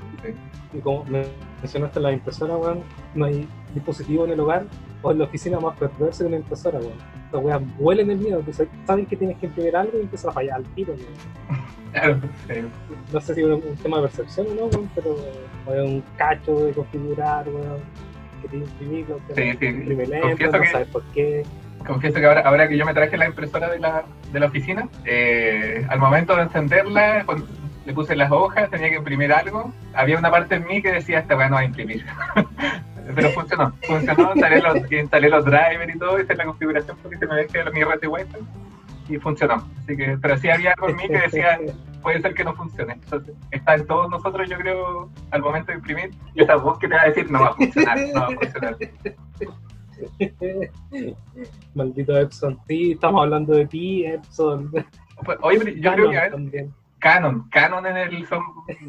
Y 0.74 0.80
como 0.80 1.06
men- 1.06 1.26
mencionaste 1.62 2.00
la 2.00 2.12
impresora, 2.12 2.58
weón, 2.58 2.80
no 3.14 3.26
hay 3.26 3.48
dispositivo 3.74 4.26
en 4.26 4.32
el 4.32 4.40
hogar 4.40 4.66
o 5.02 5.12
en 5.12 5.20
la 5.20 5.26
oficina 5.26 5.60
más 5.60 5.78
perversa 5.78 6.24
que 6.24 6.28
una 6.28 6.38
impresora, 6.38 6.80
weón. 6.80 6.94
Las 7.32 7.44
weas 7.44 7.62
huelen 7.80 8.12
el 8.12 8.18
miedo, 8.18 8.42
pues 8.42 8.62
saben 8.86 9.06
que 9.06 9.16
tienes 9.16 9.38
que 9.38 9.46
imprimir 9.48 9.76
algo 9.76 9.98
y 9.98 10.02
empiezan 10.02 10.32
a 10.32 10.34
fallar 10.34 10.56
al 10.58 10.64
tiro, 10.74 10.94
weón. 10.94 11.60
Claro. 11.96 12.20
No 13.14 13.22
sé 13.22 13.36
si 13.36 13.42
es 13.42 13.48
un, 13.48 13.62
tema 13.82 13.98
de 13.98 14.04
percepción 14.04 14.48
o 14.48 14.54
no, 14.54 14.66
weón, 14.66 14.90
pero 14.94 15.16
un 15.86 16.04
cacho 16.18 16.66
de 16.66 16.74
configurar, 16.74 17.48
weón, 17.48 17.80
que 18.50 18.58
imprimirlo, 18.58 19.20
que 19.28 19.36
Sí, 19.36 19.58
sí. 19.60 19.72
lento, 19.72 20.28
no 20.28 20.36
que- 20.36 20.68
sabes 20.68 20.88
por 20.90 21.04
qué. 21.14 21.44
Confieso 21.88 22.20
que 22.20 22.26
ahora, 22.26 22.42
ahora 22.42 22.68
que 22.68 22.78
yo 22.78 22.86
me 22.86 22.94
traje 22.94 23.16
la 23.16 23.28
impresora 23.28 23.70
de 23.70 23.80
la, 23.80 24.04
de 24.32 24.40
la 24.40 24.48
oficina, 24.48 24.90
eh, 25.06 25.86
al 25.88 26.00
momento 26.00 26.36
de 26.36 26.44
encenderla, 26.44 27.26
le 27.86 27.94
puse 27.94 28.16
las 28.16 28.32
hojas, 28.32 28.70
tenía 28.72 28.90
que 28.90 28.96
imprimir 28.96 29.32
algo, 29.32 29.72
había 29.94 30.18
una 30.18 30.32
parte 30.32 30.56
en 30.56 30.66
mí 30.66 30.82
que 30.82 30.92
decía, 30.92 31.20
esta 31.20 31.38
weá 31.38 31.48
no 31.48 31.56
va 31.56 31.62
a 31.62 31.66
imprimir. 31.66 32.04
Pero 33.16 33.30
funcionó, 33.30 33.72
funcionó, 33.84 34.32
instalé 34.34 34.62
los, 34.62 34.92
instalé 34.92 35.30
los 35.30 35.46
drivers 35.46 35.96
y 35.96 36.00
todo, 36.00 36.20
hice 36.20 36.36
la 36.36 36.46
configuración 36.46 36.98
porque 37.02 37.18
se 37.18 37.28
me 37.28 37.36
dejé 37.36 37.64
mi 37.72 37.84
red 37.84 38.02
de 38.02 38.08
wifi 38.08 38.38
y 39.08 39.18
funcionó. 39.18 39.56
Así 39.78 39.96
que, 39.96 40.18
pero 40.22 40.38
sí 40.38 40.50
había 40.50 40.74
algo 40.74 40.90
en 40.90 40.96
mí 40.98 41.08
que 41.08 41.20
decía, 41.20 41.60
puede 42.02 42.22
ser 42.22 42.34
que 42.34 42.44
no 42.44 42.54
funcione. 42.54 42.94
Entonces, 42.94 43.36
está 43.52 43.76
en 43.76 43.88
todos 43.88 44.10
nosotros, 44.10 44.50
yo 44.50 44.58
creo, 44.58 45.10
al 45.32 45.42
momento 45.42 45.72
de 45.72 45.78
imprimir, 45.78 46.12
esa 46.36 46.56
voz 46.56 46.78
que 46.80 46.88
te 46.88 46.96
va 46.96 47.02
a 47.02 47.08
decir, 47.08 47.30
no 47.32 47.42
va 47.42 47.48
a 47.48 47.54
funcionar, 47.54 47.98
no 48.14 48.22
va 48.22 48.28
a 48.28 48.32
funcionar. 48.32 48.78
Maldito 51.76 52.18
Epson, 52.18 52.60
sí, 52.68 52.92
estamos 52.92 53.24
hablando 53.24 53.54
de 53.54 53.66
ti, 53.66 54.06
Epson. 54.06 54.72
Pues, 55.24 55.38
Oye, 55.42 55.60
pero 55.60 55.72
yo 55.72 55.94
creo 55.94 56.10
que 56.12 56.18
a 56.18 56.22
ver, 56.22 56.32
también. 56.32 56.74
Canon, 57.00 57.48
Canon 57.50 57.86
en 57.86 57.98
el 57.98 58.28
son 58.28 58.42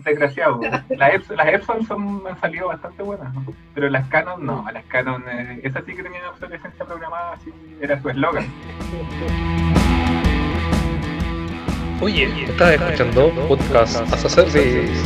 desgraciados. 0.04 0.61
Las 0.88 1.14
Epson, 1.14 1.37
las 1.37 1.49
Epson 1.49 1.87
son, 1.87 2.23
han 2.26 2.40
salido 2.40 2.68
bastante 2.68 3.02
buenas, 3.02 3.32
¿no? 3.35 3.44
pero 3.75 3.90
las 3.90 4.08
Canon 4.08 4.44
no, 4.44 4.64
las 4.73 4.85
Canon, 4.87 5.23
eh, 5.28 5.61
esas 5.62 5.85
sí 5.85 5.94
que 5.94 6.02
tenían 6.02 6.25
obsolescencia 6.26 6.85
programada, 6.85 7.32
así 7.35 7.52
era 7.80 8.00
su 8.00 8.08
eslogan. 8.08 8.46
Oye, 12.00 12.44
estás 12.44 12.74
escuchando 12.74 13.30
podcast 13.48 13.96
as 14.12 14.24
a 14.24 14.28
service. 14.28 15.02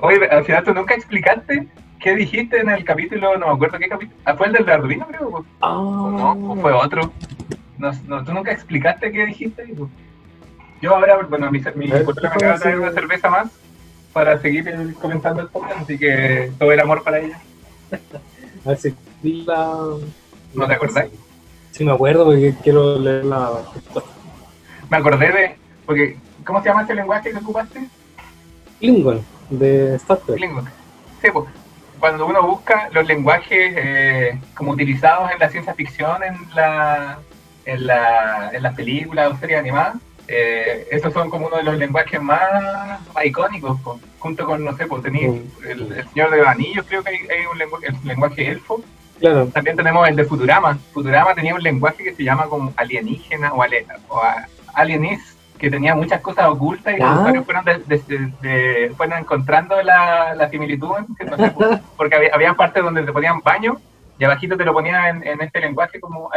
Oye, 0.00 0.28
al 0.30 0.44
final 0.44 0.64
tú 0.64 0.72
nunca 0.74 0.94
explicaste 0.94 1.66
qué 1.98 2.14
dijiste 2.14 2.60
en 2.60 2.70
el 2.70 2.84
capítulo, 2.84 3.36
no 3.36 3.48
me 3.48 3.52
acuerdo 3.54 3.78
qué 3.78 3.88
capítulo, 3.88 4.16
ah, 4.24 4.36
fue 4.36 4.46
el 4.46 4.52
del 4.52 4.68
Arduino 4.70 5.06
creo, 5.08 5.28
o 5.28 5.44
Ah, 5.60 5.78
o 5.78 6.10
no, 6.10 6.52
o 6.52 6.56
fue 6.56 6.72
otro. 6.72 7.12
No, 7.78 7.90
no, 8.06 8.24
tú 8.24 8.32
nunca 8.32 8.52
explicaste 8.52 9.10
qué 9.10 9.26
dijiste. 9.26 9.74
Yo 10.80 10.94
ahora, 10.94 11.18
bueno, 11.28 11.50
mi, 11.50 11.58
mi 11.74 11.86
Eh, 11.86 12.04
me 12.06 12.14
¿qué 12.20 12.26
acaba 12.26 12.52
de 12.52 12.58
traer 12.60 12.78
una 12.78 12.92
cerveza 12.92 13.28
más 13.28 13.48
para 14.12 14.38
seguir 14.38 14.94
comentando 15.00 15.42
el 15.42 15.48
podcast, 15.48 15.80
así 15.80 15.98
que 15.98 16.52
todo 16.58 16.70
el 16.70 16.78
amor 16.80 17.02
para 17.02 17.18
ella. 17.18 17.40
A 18.64 18.68
ver 18.68 18.78
si 18.78 18.94
vi 19.22 19.42
la. 19.42 19.74
¿No 20.54 20.66
te 20.66 20.74
acordás? 20.74 21.06
Sí, 21.76 21.84
me 21.84 21.92
acuerdo 21.92 22.24
porque 22.24 22.54
quiero 22.62 22.98
leer 22.98 23.26
la. 23.26 23.50
Me 24.88 24.96
acordé 24.96 25.30
de, 25.30 25.56
porque, 25.84 26.16
¿cómo 26.42 26.62
se 26.62 26.70
llama 26.70 26.84
ese 26.84 26.94
lenguaje 26.94 27.30
que 27.32 27.36
ocupaste? 27.36 27.86
Klingon 28.80 29.20
de 29.50 29.96
Star 29.96 30.16
Trek. 30.18 30.36
Klingon. 30.38 30.64
Sí, 31.20 31.28
pues, 31.30 31.44
cuando 32.00 32.24
uno 32.26 32.42
busca 32.46 32.88
los 32.92 33.06
lenguajes 33.06 33.74
eh, 33.76 34.40
como 34.54 34.70
utilizados 34.72 35.30
en 35.32 35.38
la 35.38 35.50
ciencia 35.50 35.74
ficción, 35.74 36.22
en 36.22 36.38
la 36.54 37.18
en 37.66 37.86
la, 37.86 38.50
en 38.54 38.62
las 38.62 38.74
películas 38.74 39.32
o 39.32 39.36
series 39.38 39.58
animadas, 39.58 39.96
eh, 40.28 40.86
esos 40.90 41.12
son 41.12 41.28
como 41.28 41.48
uno 41.48 41.56
de 41.56 41.64
los 41.64 41.76
lenguajes 41.76 42.22
más, 42.22 43.00
más 43.12 43.24
icónicos, 43.26 43.78
junto 44.18 44.46
con, 44.46 44.64
no 44.64 44.74
sé, 44.76 44.86
pues 44.86 45.02
tenéis 45.02 45.28
Mm. 45.28 45.66
el, 45.68 45.92
el 45.92 46.08
Señor 46.10 46.30
de 46.30 46.46
Anillos, 46.46 46.86
creo 46.88 47.02
que 47.02 47.10
hay, 47.10 47.16
hay 47.16 47.44
un 47.52 47.58
lenguaje, 47.58 47.86
el 47.88 47.96
lenguaje 48.04 48.48
elfo. 48.48 48.80
Claro. 49.18 49.46
También 49.46 49.76
tenemos 49.76 50.06
el 50.08 50.16
de 50.16 50.24
Futurama. 50.24 50.78
Futurama 50.92 51.34
tenía 51.34 51.54
un 51.54 51.62
lenguaje 51.62 52.04
que 52.04 52.14
se 52.14 52.22
llama 52.24 52.46
como 52.46 52.72
alienígena 52.76 53.52
o, 53.52 53.62
ale, 53.62 53.86
o 54.08 54.20
alienis, 54.74 55.36
que 55.58 55.70
tenía 55.70 55.94
muchas 55.94 56.20
cosas 56.20 56.46
ocultas 56.48 56.94
y 56.98 57.00
Ah. 57.02 57.06
los 57.06 57.18
usuarios 57.20 57.44
fueron, 57.46 57.64
de- 57.64 57.78
de- 57.86 58.02
de- 58.06 58.32
de- 58.42 58.90
fueron 58.94 59.18
encontrando 59.18 59.80
la, 59.82 60.34
la 60.34 60.48
similitud, 60.50 60.96
porque 61.96 62.16
había, 62.16 62.30
había 62.34 62.54
partes 62.54 62.82
donde 62.82 63.02
te 63.02 63.12
ponían 63.12 63.40
baño 63.40 63.76
y 64.18 64.24
abajito 64.24 64.56
te 64.56 64.64
lo 64.64 64.72
ponían 64.74 65.16
en, 65.22 65.26
en 65.28 65.40
este 65.40 65.60
lenguaje 65.60 65.98
como 66.00 66.30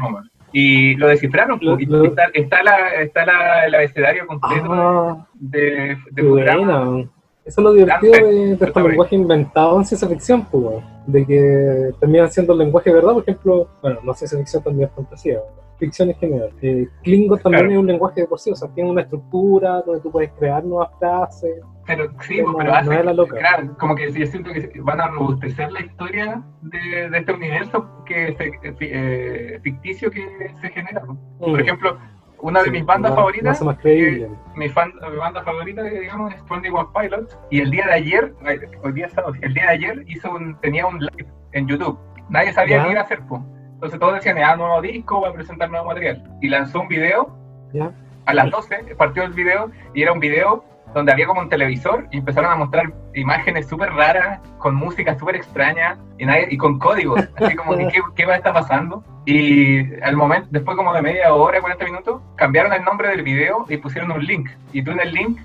como- 0.00 0.20
Y 0.52 0.96
lo 0.96 1.08
descifraron, 1.08 1.58
Lo- 1.62 1.80
y 1.80 1.86
lo- 1.86 2.04
está, 2.04 2.24
está, 2.34 2.62
la, 2.62 2.88
está 2.96 3.24
la, 3.24 3.64
el 3.66 3.74
abecedario 3.74 4.26
completo 4.26 4.72
Ah, 4.74 5.26
de, 5.34 5.96
Futurama. 6.22 7.04
Eso 7.44 7.60
es 7.60 7.64
lo 7.64 7.72
divertido 7.72 8.12
de, 8.12 8.56
de 8.56 8.64
estos 8.66 8.82
lenguajes 8.84 9.12
inventados 9.14 9.78
en 9.78 9.84
ciencia 9.84 10.08
ficción, 10.08 10.44
pues, 10.46 10.76
de 11.06 11.26
que 11.26 11.90
terminan 11.98 12.30
siendo 12.30 12.54
lenguaje 12.54 12.90
de 12.90 12.96
verdad, 12.96 13.14
por 13.14 13.22
ejemplo, 13.22 13.68
bueno, 13.82 13.98
no 14.04 14.14
ciencia 14.14 14.38
ficción 14.38 14.62
también 14.62 14.88
es 14.88 14.94
fantasía, 14.94 15.40
ficción 15.76 16.10
en 16.10 16.14
general. 16.16 16.50
Eh, 16.62 16.86
Klingon 17.02 17.40
también 17.40 17.62
Claro. 17.64 17.72
es 17.74 17.78
un 17.80 17.86
lenguaje 17.88 18.20
de 18.20 18.26
por 18.28 18.38
sí, 18.38 18.52
o 18.52 18.54
sea, 18.54 18.68
tiene 18.68 18.90
una 18.90 19.02
estructura 19.02 19.82
donde 19.82 20.00
tú 20.00 20.12
puedes 20.12 20.30
crear 20.38 20.62
nuevas 20.64 20.90
frases. 21.00 21.56
Pero 21.84 22.04
sí, 22.20 22.40
No, 22.40 22.54
pero 22.56 22.70
no 22.70 22.76
hace, 22.76 22.94
es 23.00 23.04
la 23.04 23.12
loca. 23.12 23.36
claro, 23.36 23.76
como 23.76 23.96
que 23.96 24.12
yo 24.12 24.26
siento 24.26 24.52
que 24.52 24.70
van 24.80 25.00
a 25.00 25.08
robustecer 25.08 25.72
la 25.72 25.80
historia 25.80 26.40
de, 26.60 27.10
de 27.10 27.18
este 27.18 27.32
universo 27.32 27.88
que 28.06 28.36
se- 28.36 28.76
eh, 28.80 29.58
ficticio 29.64 30.08
que 30.12 30.24
se 30.60 30.68
genera. 30.68 31.02
¿no? 31.04 31.18
Por 31.40 31.60
ejemplo, 31.60 31.98
una 32.42 32.62
de 32.62 32.70
mis 32.70 32.84
bandas. 32.84 33.12
Más- 33.12 33.16
favoritas, 33.18 33.62
Más, 33.62 33.78
creíble. 33.78 34.28
mi, 34.56 34.68
fan, 34.68 34.92
mi 35.10 35.16
banda 35.16 35.42
favorita, 35.42 35.82
digamos, 35.82 36.34
es 36.34 36.44
21 36.48 36.92
Pilots, 36.92 37.38
y 37.50 37.60
el 37.60 37.70
día 37.70 37.86
de 37.86 37.92
ayer, 37.94 38.34
eh, 38.46 38.60
hoy 38.82 38.92
día 38.92 39.08
sábado, 39.08 39.32
el 39.40 39.54
día 39.54 39.62
de 39.64 39.68
ayer 39.70 40.04
hizo 40.08 40.30
un, 40.30 40.54
tenía 40.60 40.86
un 40.86 40.98
live 40.98 41.26
en 41.52 41.66
YouTube. 41.68 41.98
Nadie 42.28 42.52
sabía 42.52 42.78
Ya. 42.78 42.84
qué 42.84 42.90
iba 42.90 43.00
a 43.00 43.04
hacer, 43.04 43.20
pues. 43.28 43.40
Entonces 43.74 43.98
todos 43.98 44.14
decían, 44.14 44.38
ah, 44.38 44.56
nuevo 44.56 44.80
disco, 44.82 45.20
va 45.20 45.28
a 45.30 45.32
presentar 45.32 45.70
nuevo 45.70 45.86
material. 45.86 46.22
Y 46.40 46.48
lanzó 46.48 46.80
un 46.80 46.88
video 46.88 47.34
¿Ya? 47.72 47.90
a 48.26 48.34
las 48.34 48.50
12 48.50 48.94
partió 48.96 49.24
el 49.24 49.32
video 49.32 49.70
y 49.94 50.02
era 50.02 50.12
un 50.12 50.20
video 50.20 50.64
donde 50.94 51.12
había 51.12 51.26
como 51.26 51.40
un 51.40 51.48
televisor 51.48 52.06
y 52.10 52.18
empezaron 52.18 52.50
a 52.52 52.56
mostrar 52.56 52.92
imágenes 53.14 53.68
súper 53.68 53.90
raras, 53.92 54.40
con 54.58 54.74
música 54.74 55.18
súper 55.18 55.36
extraña 55.36 55.96
y, 56.18 56.24
nadie- 56.26 56.48
y 56.50 56.56
con 56.56 56.78
códigos, 56.78 57.20
así 57.36 57.54
como 57.56 57.76
que 57.76 57.88
qué, 57.88 58.00
qué 58.14 58.26
va 58.26 58.34
a 58.34 58.36
estar 58.36 58.52
pasando. 58.52 59.02
Y 59.24 59.94
al 60.02 60.16
momento, 60.16 60.48
después 60.50 60.76
como 60.76 60.92
de 60.92 61.02
media 61.02 61.32
hora, 61.32 61.60
40 61.60 61.84
minutos, 61.84 62.20
cambiaron 62.36 62.72
el 62.72 62.82
nombre 62.84 63.08
del 63.08 63.22
video 63.22 63.66
y 63.68 63.76
pusieron 63.76 64.10
un 64.12 64.24
link. 64.24 64.50
Y 64.72 64.82
tú 64.82 64.90
en 64.90 65.00
el 65.00 65.12
link 65.12 65.38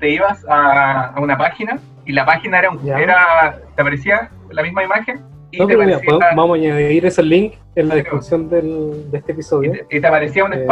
te 0.00 0.10
ibas 0.10 0.44
a, 0.48 1.08
a 1.14 1.20
una 1.20 1.38
página 1.38 1.78
y 2.04 2.12
la 2.12 2.26
página 2.26 2.58
era, 2.58 2.70
un, 2.70 2.86
era 2.88 3.58
te 3.76 3.80
aparecía 3.82 4.28
la 4.50 4.62
misma 4.62 4.82
imagen 4.82 5.20
y 5.52 5.58
No, 5.58 5.66
te 5.66 5.76
mira, 5.76 5.98
vamos 6.34 6.58
a 6.58 6.60
añadir 6.60 7.06
ese 7.06 7.22
link 7.22 7.54
en 7.76 7.88
la 7.88 7.94
descripción 7.94 8.48
del, 8.50 9.10
de 9.12 9.18
este 9.18 9.32
y 9.32 9.34
episodio. 9.34 9.72
te, 9.88 9.96
y 9.96 10.00
te 10.00 10.06
aparecía 10.06 10.44
un 10.44 10.52
Eh. 10.54 10.64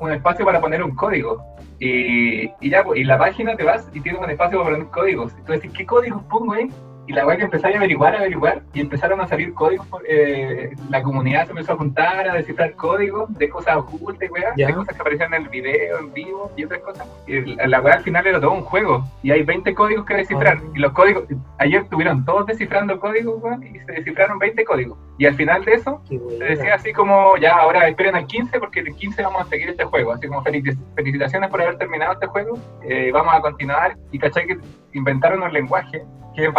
Un 0.00 0.12
espacio 0.12 0.44
para 0.44 0.60
poner 0.60 0.82
un 0.82 0.94
código. 0.94 1.44
Y, 1.80 2.50
y 2.60 2.70
ya, 2.70 2.82
pues, 2.82 3.00
y 3.00 3.04
la 3.04 3.18
página 3.18 3.56
te 3.56 3.64
vas 3.64 3.88
y 3.92 4.00
tienes 4.00 4.20
un 4.20 4.30
espacio 4.30 4.58
para 4.58 4.70
poner 4.70 4.90
códigos. 4.90 5.32
Decís, 5.46 5.70
¿qué 5.76 5.86
códigos 5.86 6.22
pongo 6.24 6.52
ahí? 6.52 6.70
Y 7.08 7.12
la 7.14 7.26
weá 7.26 7.38
que 7.38 7.44
empezáis 7.44 7.74
a 7.74 7.78
averiguar, 7.78 8.14
a 8.14 8.18
averiguar, 8.18 8.62
y 8.74 8.80
empezaron 8.80 9.18
a 9.22 9.26
salir 9.26 9.54
códigos. 9.54 9.86
por- 9.86 10.02
eh, 10.06 10.70
la 10.90 11.02
comunidad 11.02 11.44
se 11.46 11.50
empezó 11.52 11.72
a 11.72 11.76
juntar, 11.76 12.28
a 12.28 12.34
descifrar 12.34 12.74
códigos 12.74 13.32
de 13.38 13.48
cosas 13.48 13.76
ocultas, 13.78 14.30
weá, 14.30 14.52
Ya. 14.56 14.66
de 14.66 14.74
cosas 14.74 14.94
que 14.94 15.00
aparecían 15.00 15.32
en 15.32 15.42
el 15.44 15.48
video, 15.48 15.98
en 16.00 16.12
vivo 16.12 16.52
y 16.56 16.64
otras 16.64 16.80
cosas. 16.82 17.08
Y 17.26 17.56
la, 17.66 17.80
weá 17.80 17.94
al 17.94 18.02
final 18.02 18.26
era 18.26 18.38
todo 18.40 18.52
un 18.52 18.60
juego. 18.62 19.04
Y 19.22 19.30
hay 19.30 19.42
20 19.42 19.74
códigos 19.74 20.04
que 20.04 20.14
descifrar. 20.16 20.58
Ah. 20.60 20.70
Y 20.74 20.78
los 20.80 20.92
códigos, 20.92 21.24
ayer 21.58 21.80
estuvieron 21.82 22.24
todos 22.26 22.46
descifrando 22.46 23.00
códigos, 23.00 23.42
weón, 23.42 23.62
y 23.66 23.78
se 23.80 23.92
descifraron 23.92 24.38
20 24.38 24.64
códigos. 24.64 24.98
Y 25.16 25.24
al 25.26 25.34
final 25.34 25.64
de 25.64 25.72
eso, 25.72 26.02
buena. 26.10 26.44
decía 26.44 26.74
así 26.74 26.92
como, 26.92 27.36
ya, 27.38 27.56
ahora 27.56 27.88
esperen 27.88 28.16
al 28.16 28.26
15 28.26 28.60
porque 28.60 28.80
el 28.80 28.94
15 28.94 29.22
vamos 29.22 29.42
a 29.42 29.44
seguir 29.46 29.70
este 29.70 29.84
juego. 29.84 30.12
Así 30.12 30.28
como 30.28 30.44
felici- 30.44 30.76
felicitaciones 30.94 31.48
por 31.50 31.62
haber 31.62 31.78
terminado 31.78 32.12
este 32.12 32.26
juego. 32.26 32.58
eh, 32.82 33.10
vamos 33.12 33.34
a 33.34 33.40
continuar. 33.40 33.96
Y 34.12 34.18
cachai 34.18 34.46
que 34.46 34.58
inventaron 34.92 35.42
un 35.42 35.52
lenguaje 35.52 36.02
que 36.34 36.44
es 36.44 36.54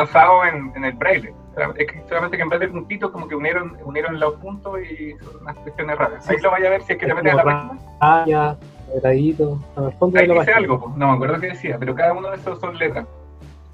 en, 0.46 0.72
en 0.76 0.86
el 0.86 0.94
braille. 0.94 1.34
Es 1.78 1.88
que 1.92 2.02
solamente 2.08 2.38
que 2.38 2.44
en 2.44 2.50
vez 2.50 2.60
de 2.62 2.68
puntitos 2.70 3.12
como 3.12 3.28
que 3.28 3.36
unieron, 3.36 3.76
unieron 3.84 4.20
los 4.20 4.36
puntos 4.36 4.80
y 4.82 5.14
son 5.18 5.42
unas 5.42 5.56
cuestiones 5.58 5.98
raras. 5.98 6.30
Ahí 6.30 6.38
lo 6.42 6.52
vaya 6.52 6.68
a 6.68 6.70
ver 6.72 6.84
si 6.84 6.94
es 6.94 7.00
que 7.00 7.06
te 7.06 7.12
Es 7.12 7.16
metes 7.18 7.34
a 7.34 7.36
la 7.38 7.44
página. 7.44 7.80
raya, 8.02 8.58
cuadradito, 8.88 9.60
en 9.78 9.84
el 9.84 9.92
fondo 9.94 10.20
Ahí 10.20 10.26
dice 10.28 10.38
página. 10.38 10.58
algo, 10.58 10.80
pues. 10.80 10.96
no 10.96 11.08
me 11.10 11.14
acuerdo 11.16 11.40
qué 11.42 11.48
decía, 11.48 11.78
pero 11.78 11.94
cada 11.96 12.14
uno 12.14 12.30
de 12.32 12.38
esos 12.38 12.60
son 12.60 12.78
letras. 12.78 13.06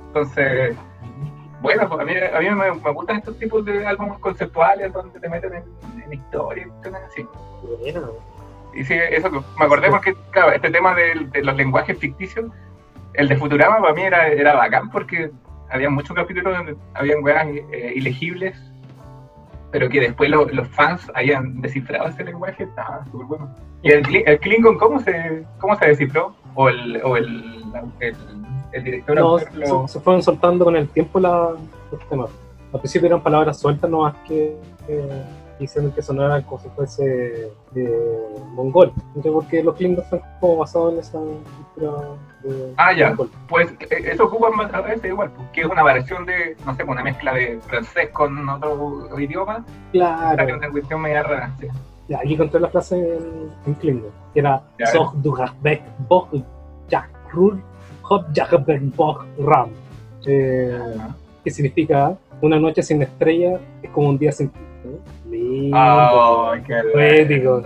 Entonces, 0.08 0.76
bueno, 1.62 1.88
pues 1.90 2.02
a 2.02 2.06
mí, 2.06 2.14
a 2.34 2.40
mí 2.40 2.50
me, 2.60 2.72
me 2.74 2.92
gustan 2.92 3.18
estos 3.18 3.38
tipos 3.38 3.64
de 3.66 3.86
álbumes 3.86 4.18
conceptuales 4.20 4.92
donde 4.94 5.20
te 5.20 5.30
meten 5.30 5.54
en, 5.54 6.02
en 6.04 6.14
historia 6.14 6.64
y 6.66 6.70
cuestiones 6.70 7.02
así. 7.08 7.26
Qué 7.84 7.92
buena. 7.94 8.08
Y 8.74 8.84
sí, 8.84 8.94
eso 8.94 9.30
que- 9.32 9.40
me 9.60 9.66
acordé 9.66 9.90
porque, 9.90 10.16
claro, 10.32 10.52
este 10.54 10.70
tema 10.72 10.96
de, 10.96 11.30
los 11.44 11.56
lenguajes 11.56 11.98
ficticios, 11.98 12.46
el 13.14 13.28
de 13.30 13.38
Futurama 13.38 13.80
para 13.80 13.94
mí 13.94 14.02
era, 14.02 14.28
era 14.28 14.56
bacán 14.56 14.90
porque 14.90 15.32
había 15.76 15.90
muchos 15.90 16.16
capítulos 16.16 16.58
donde 16.58 16.76
habían 16.94 17.24
weas 17.24 17.48
eh, 17.48 17.94
ilegibles, 17.96 18.58
pero 19.72 19.90
que 19.90 20.00
después 20.00 20.30
lo- 20.30 20.46
los 20.46 20.68
fans 20.70 21.12
habían 21.14 21.62
descifrado 21.62 22.08
ese 22.08 22.24
lenguaje, 22.24 22.64
estaba 22.64 23.04
súper 23.12 23.28
bueno. 23.28 23.56
¿Y 23.84 23.92
el, 23.92 24.04
el 24.26 24.40
Klingon 24.40 24.78
cómo 24.78 25.00
se, 25.00 25.46
cómo 25.60 25.76
se 25.78 25.88
descifró? 25.88 26.34
¿O 26.56 26.70
el, 26.70 27.02
o 27.04 27.18
el, 27.18 27.64
el, 28.00 28.16
el 28.72 28.84
director 28.84 29.16
No, 29.16 29.38
lo- 29.54 29.88
se, 29.88 29.94
se 29.94 30.00
fueron 30.00 30.24
soltando 30.24 30.66
con 30.66 30.76
el 30.76 30.88
tiempo 30.88 31.20
la, 31.20 31.52
los 31.92 32.10
temas. 32.10 32.30
Al 32.74 32.80
principio 32.80 33.08
eran 33.08 33.22
palabras 33.22 33.60
sueltas 33.60 33.90
nomás 33.90 34.16
que, 34.28 34.56
que 34.88 35.02
hicieron 35.60 35.92
que 35.92 36.02
sonaran 36.02 36.42
como 36.44 36.60
si 36.62 36.70
fuese 36.70 37.52
eh, 37.76 38.36
mongol. 38.54 38.92
No 39.16 39.22
sé 39.24 39.32
por 39.32 39.48
qué 39.48 39.64
los 39.64 39.76
Klingons 39.76 40.04
están 40.06 40.22
como 40.40 40.58
basados 40.58 40.94
en 40.94 41.00
esa 41.00 41.20
cultura 41.20 41.92
de 42.44 42.74
Ah, 42.78 42.94
ya. 42.94 43.10
mongol. 43.10 43.30
Pues 43.48 43.72
eh, 43.80 44.04
eso 44.12 44.26
ocupa 44.26 44.50
más 44.52 44.74
a 44.74 44.82
veces 44.82 45.06
igual, 45.06 45.32
pues, 45.32 45.48
que 45.52 45.62
es 45.62 45.68
una 45.68 45.84
variación 45.84 46.26
de, 46.26 46.56
no 46.66 46.76
sé, 46.76 46.84
una 46.84 47.04
mezcla 47.04 47.34
de 47.34 47.60
francés 47.68 48.10
con 48.12 48.48
otro 48.50 49.20
idioma, 49.20 49.64
Claro. 49.92 50.44
Hay 50.44 50.52
una 50.52 50.70
cuestión 50.70 51.02
media 51.02 51.24
rara, 51.24 51.52
sí. 51.60 51.68
Ya, 52.08 52.20
aquí 52.20 52.34
encontré 52.36 52.60
la 52.60 52.70
frase 52.70 52.96
en, 53.18 53.50
en 53.66 53.74
Klingon, 53.76 54.12
que 54.34 54.40
era. 54.40 54.62
Zog 54.92 55.16
du 55.22 55.34
Rabek 55.34 55.82
Bog 56.08 56.28
Jak 56.88 57.10
Rul 57.34 57.64
Hop 58.10 58.26
Jakabek 58.34 58.96
Bog 58.96 59.26
Ram. 59.40 59.70
Eh, 60.28 60.78
que 61.44 61.50
significa 61.52 62.16
una 62.42 62.60
noche 62.60 62.82
sin 62.84 63.02
estrella 63.02 63.60
es 63.82 63.90
como 63.92 64.10
un 64.10 64.18
día 64.18 64.32
sin 64.32 64.52
qué 66.68 66.82
Poético. 66.94 67.64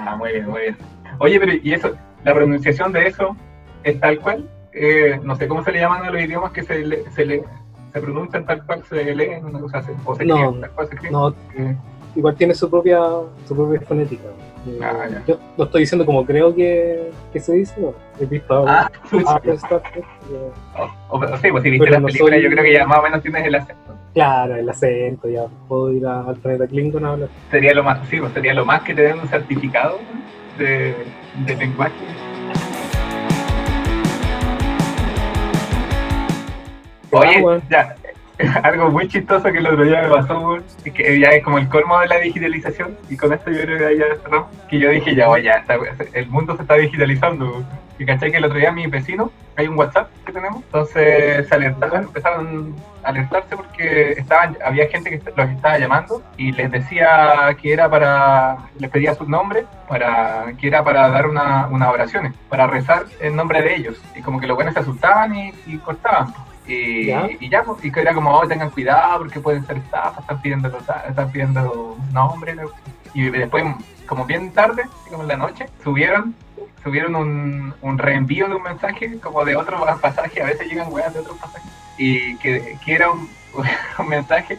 Ah, 0.00 0.16
muy 0.16 0.32
bien, 0.32 0.48
muy 0.48 0.60
bien. 0.62 0.76
Oye, 1.18 1.38
pero 1.40 1.52
¿y 1.62 1.72
eso? 1.72 1.92
¿La 2.24 2.34
pronunciación 2.34 2.92
de 2.92 3.06
eso 3.06 3.36
es 3.84 3.98
tal 4.00 4.18
cual? 4.20 4.48
Eh, 4.72 5.20
no 5.22 5.36
sé 5.36 5.46
cómo 5.48 5.62
se 5.62 5.72
le 5.72 5.80
llaman 5.80 6.04
a 6.04 6.10
los 6.10 6.20
idiomas 6.22 6.52
que 6.52 6.62
se, 6.62 6.78
le, 6.78 7.10
se, 7.10 7.24
le, 7.26 7.44
se 7.92 8.00
pronuncian 8.00 8.44
tal 8.46 8.64
cual 8.64 8.82
se 8.88 9.14
leen, 9.14 9.44
una 9.44 9.60
cosa 9.60 9.78
así, 9.78 9.92
o 10.04 10.14
se 10.14 10.24
No, 10.24 10.34
escriben 10.36 10.60
tal 10.62 10.70
cual 10.70 10.88
se. 10.88 11.10
No, 11.10 11.28
Eh, 11.56 11.76
igual 12.16 12.34
tiene 12.36 12.54
su 12.54 12.70
propia, 12.70 13.00
su 13.46 13.54
propia 13.54 13.80
fonética. 13.82 14.28
Eh, 14.66 14.78
Ah, 14.82 15.06
yo 15.26 15.38
lo 15.56 15.64
estoy 15.64 15.80
diciendo 15.82 16.06
como 16.06 16.24
creo 16.24 16.54
que, 16.54 17.10
que 17.32 17.40
se 17.40 17.52
dice. 17.54 17.80
¿no? 17.80 17.92
He 18.20 18.26
visto 18.26 18.64
ah, 18.66 18.88
a 19.12 19.40
Star 19.52 19.82
Trek, 19.92 20.04
eh, 20.30 20.50
o, 21.10 21.16
o 21.18 21.36
sí, 21.38 21.50
pues 21.50 21.62
si 21.64 21.70
viste 21.70 21.90
la 21.90 21.98
no 22.00 22.06
película, 22.06 22.36
soy- 22.36 22.42
yo 22.44 22.50
creo 22.50 22.64
que 22.64 22.72
ya 22.72 22.86
más 22.86 22.98
o 22.98 23.02
menos 23.02 23.22
tienes 23.22 23.44
el 23.44 23.54
acento. 23.56 23.91
Claro, 24.14 24.56
el 24.56 24.68
acento, 24.68 25.28
ya 25.28 25.44
puedo 25.68 25.90
ir 25.92 26.06
a- 26.06 26.20
al 26.28 26.36
planeta 26.36 26.66
Klingon 26.66 27.04
a 27.04 27.12
hablar. 27.12 27.28
Sería 27.50 27.72
lo 27.72 27.82
más, 27.82 28.06
sí, 28.08 28.20
pues 28.20 28.32
sería 28.34 28.52
lo 28.52 28.64
más 28.66 28.82
que 28.82 28.94
te 28.94 29.02
den 29.02 29.18
un 29.18 29.28
certificado 29.28 29.98
de, 30.58 30.94
de 31.46 31.56
lenguaje. 31.56 31.94
Oye, 37.10 37.36
Ah, 37.36 37.40
bueno. 37.40 37.62
ya, 37.70 37.96
algo 38.62 38.90
muy 38.90 39.08
chistoso 39.08 39.44
que 39.52 39.58
el 39.58 39.66
otro 39.66 39.84
día 39.84 40.02
me 40.02 40.08
pasó, 40.08 40.58
que 40.94 41.18
ya 41.20 41.28
es 41.30 41.44
como 41.44 41.58
el 41.58 41.68
colmo 41.68 41.98
de 42.00 42.08
la 42.08 42.18
digitalización, 42.18 42.96
y 43.08 43.16
con 43.16 43.32
esto 43.32 43.50
yo 43.50 43.60
creo 43.62 43.88
que 43.88 43.98
ya 43.98 44.04
cerramos, 44.22 44.48
que 44.68 44.78
yo 44.78 44.90
dije, 44.90 45.14
ya, 45.14 45.28
oye, 45.28 45.44
ya, 45.44 45.52
está- 45.52 45.76
el 46.12 46.26
mundo 46.28 46.56
se 46.56 46.62
está 46.62 46.74
digitalizando. 46.74 47.62
Y 47.98 48.06
caché 48.06 48.30
que 48.30 48.38
el 48.38 48.44
otro 48.44 48.58
día 48.58 48.72
mi 48.72 48.86
vecino, 48.86 49.30
hay 49.56 49.66
un 49.66 49.78
WhatsApp 49.78 50.08
que 50.24 50.32
tenemos, 50.32 50.62
entonces 50.62 51.46
se 51.46 51.54
alertaron, 51.54 52.04
empezaron 52.04 52.74
a 53.04 53.08
alertarse 53.08 53.56
porque 53.56 54.12
estaban, 54.12 54.56
había 54.64 54.88
gente 54.88 55.10
que 55.10 55.30
los 55.36 55.50
estaba 55.50 55.78
llamando 55.78 56.22
y 56.36 56.52
les 56.52 56.70
decía 56.70 57.56
que 57.60 57.72
era 57.72 57.88
para, 57.90 58.56
les 58.78 58.90
pedía 58.90 59.14
sus 59.14 59.28
nombres, 59.28 59.64
para, 59.88 60.52
que 60.58 60.68
era 60.68 60.82
para 60.82 61.08
dar 61.08 61.26
una, 61.26 61.66
unas 61.68 61.88
oraciones, 61.88 62.32
para 62.48 62.66
rezar 62.66 63.04
en 63.20 63.36
nombre 63.36 63.62
de 63.62 63.76
ellos, 63.76 64.00
y 64.16 64.22
como 64.22 64.40
que 64.40 64.46
los 64.46 64.56
buenos 64.56 64.74
se 64.74 64.80
asustaban 64.80 65.34
y, 65.34 65.52
y 65.66 65.78
cortaban. 65.78 66.32
Y 66.66 67.06
¿Ya? 67.06 67.28
y 67.40 67.48
ya, 67.48 67.64
pues, 67.64 67.84
y 67.84 67.90
que 67.90 68.00
era 68.00 68.14
como, 68.14 68.32
oh, 68.32 68.46
tengan 68.46 68.70
cuidado 68.70 69.18
porque 69.18 69.40
pueden 69.40 69.66
ser 69.66 69.78
estafas, 69.78 70.20
están 70.20 70.40
pidiendo, 70.40 70.68
están 71.08 71.32
pidiendo 71.32 71.96
nombres. 72.12 72.56
¿no? 72.56 72.70
Y 73.14 73.30
después, 73.30 73.64
como 74.06 74.24
bien 74.24 74.52
tarde, 74.52 74.84
como 75.10 75.22
en 75.22 75.28
la 75.28 75.36
noche, 75.36 75.66
subieron 75.82 76.34
subieron 76.82 77.14
un, 77.14 77.74
un 77.80 77.98
reenvío 77.98 78.48
de 78.48 78.54
un 78.54 78.62
mensaje 78.62 79.18
como 79.20 79.44
de 79.44 79.56
otro 79.56 79.78
pasaje, 80.00 80.42
a 80.42 80.46
veces 80.46 80.68
llegan 80.68 80.92
weas 80.92 81.12
de 81.14 81.20
otros 81.20 81.38
pasajes, 81.38 81.70
y 81.96 82.36
que, 82.38 82.78
que 82.84 82.94
era 82.94 83.10
un, 83.10 83.28
un 83.98 84.08
mensaje 84.08 84.58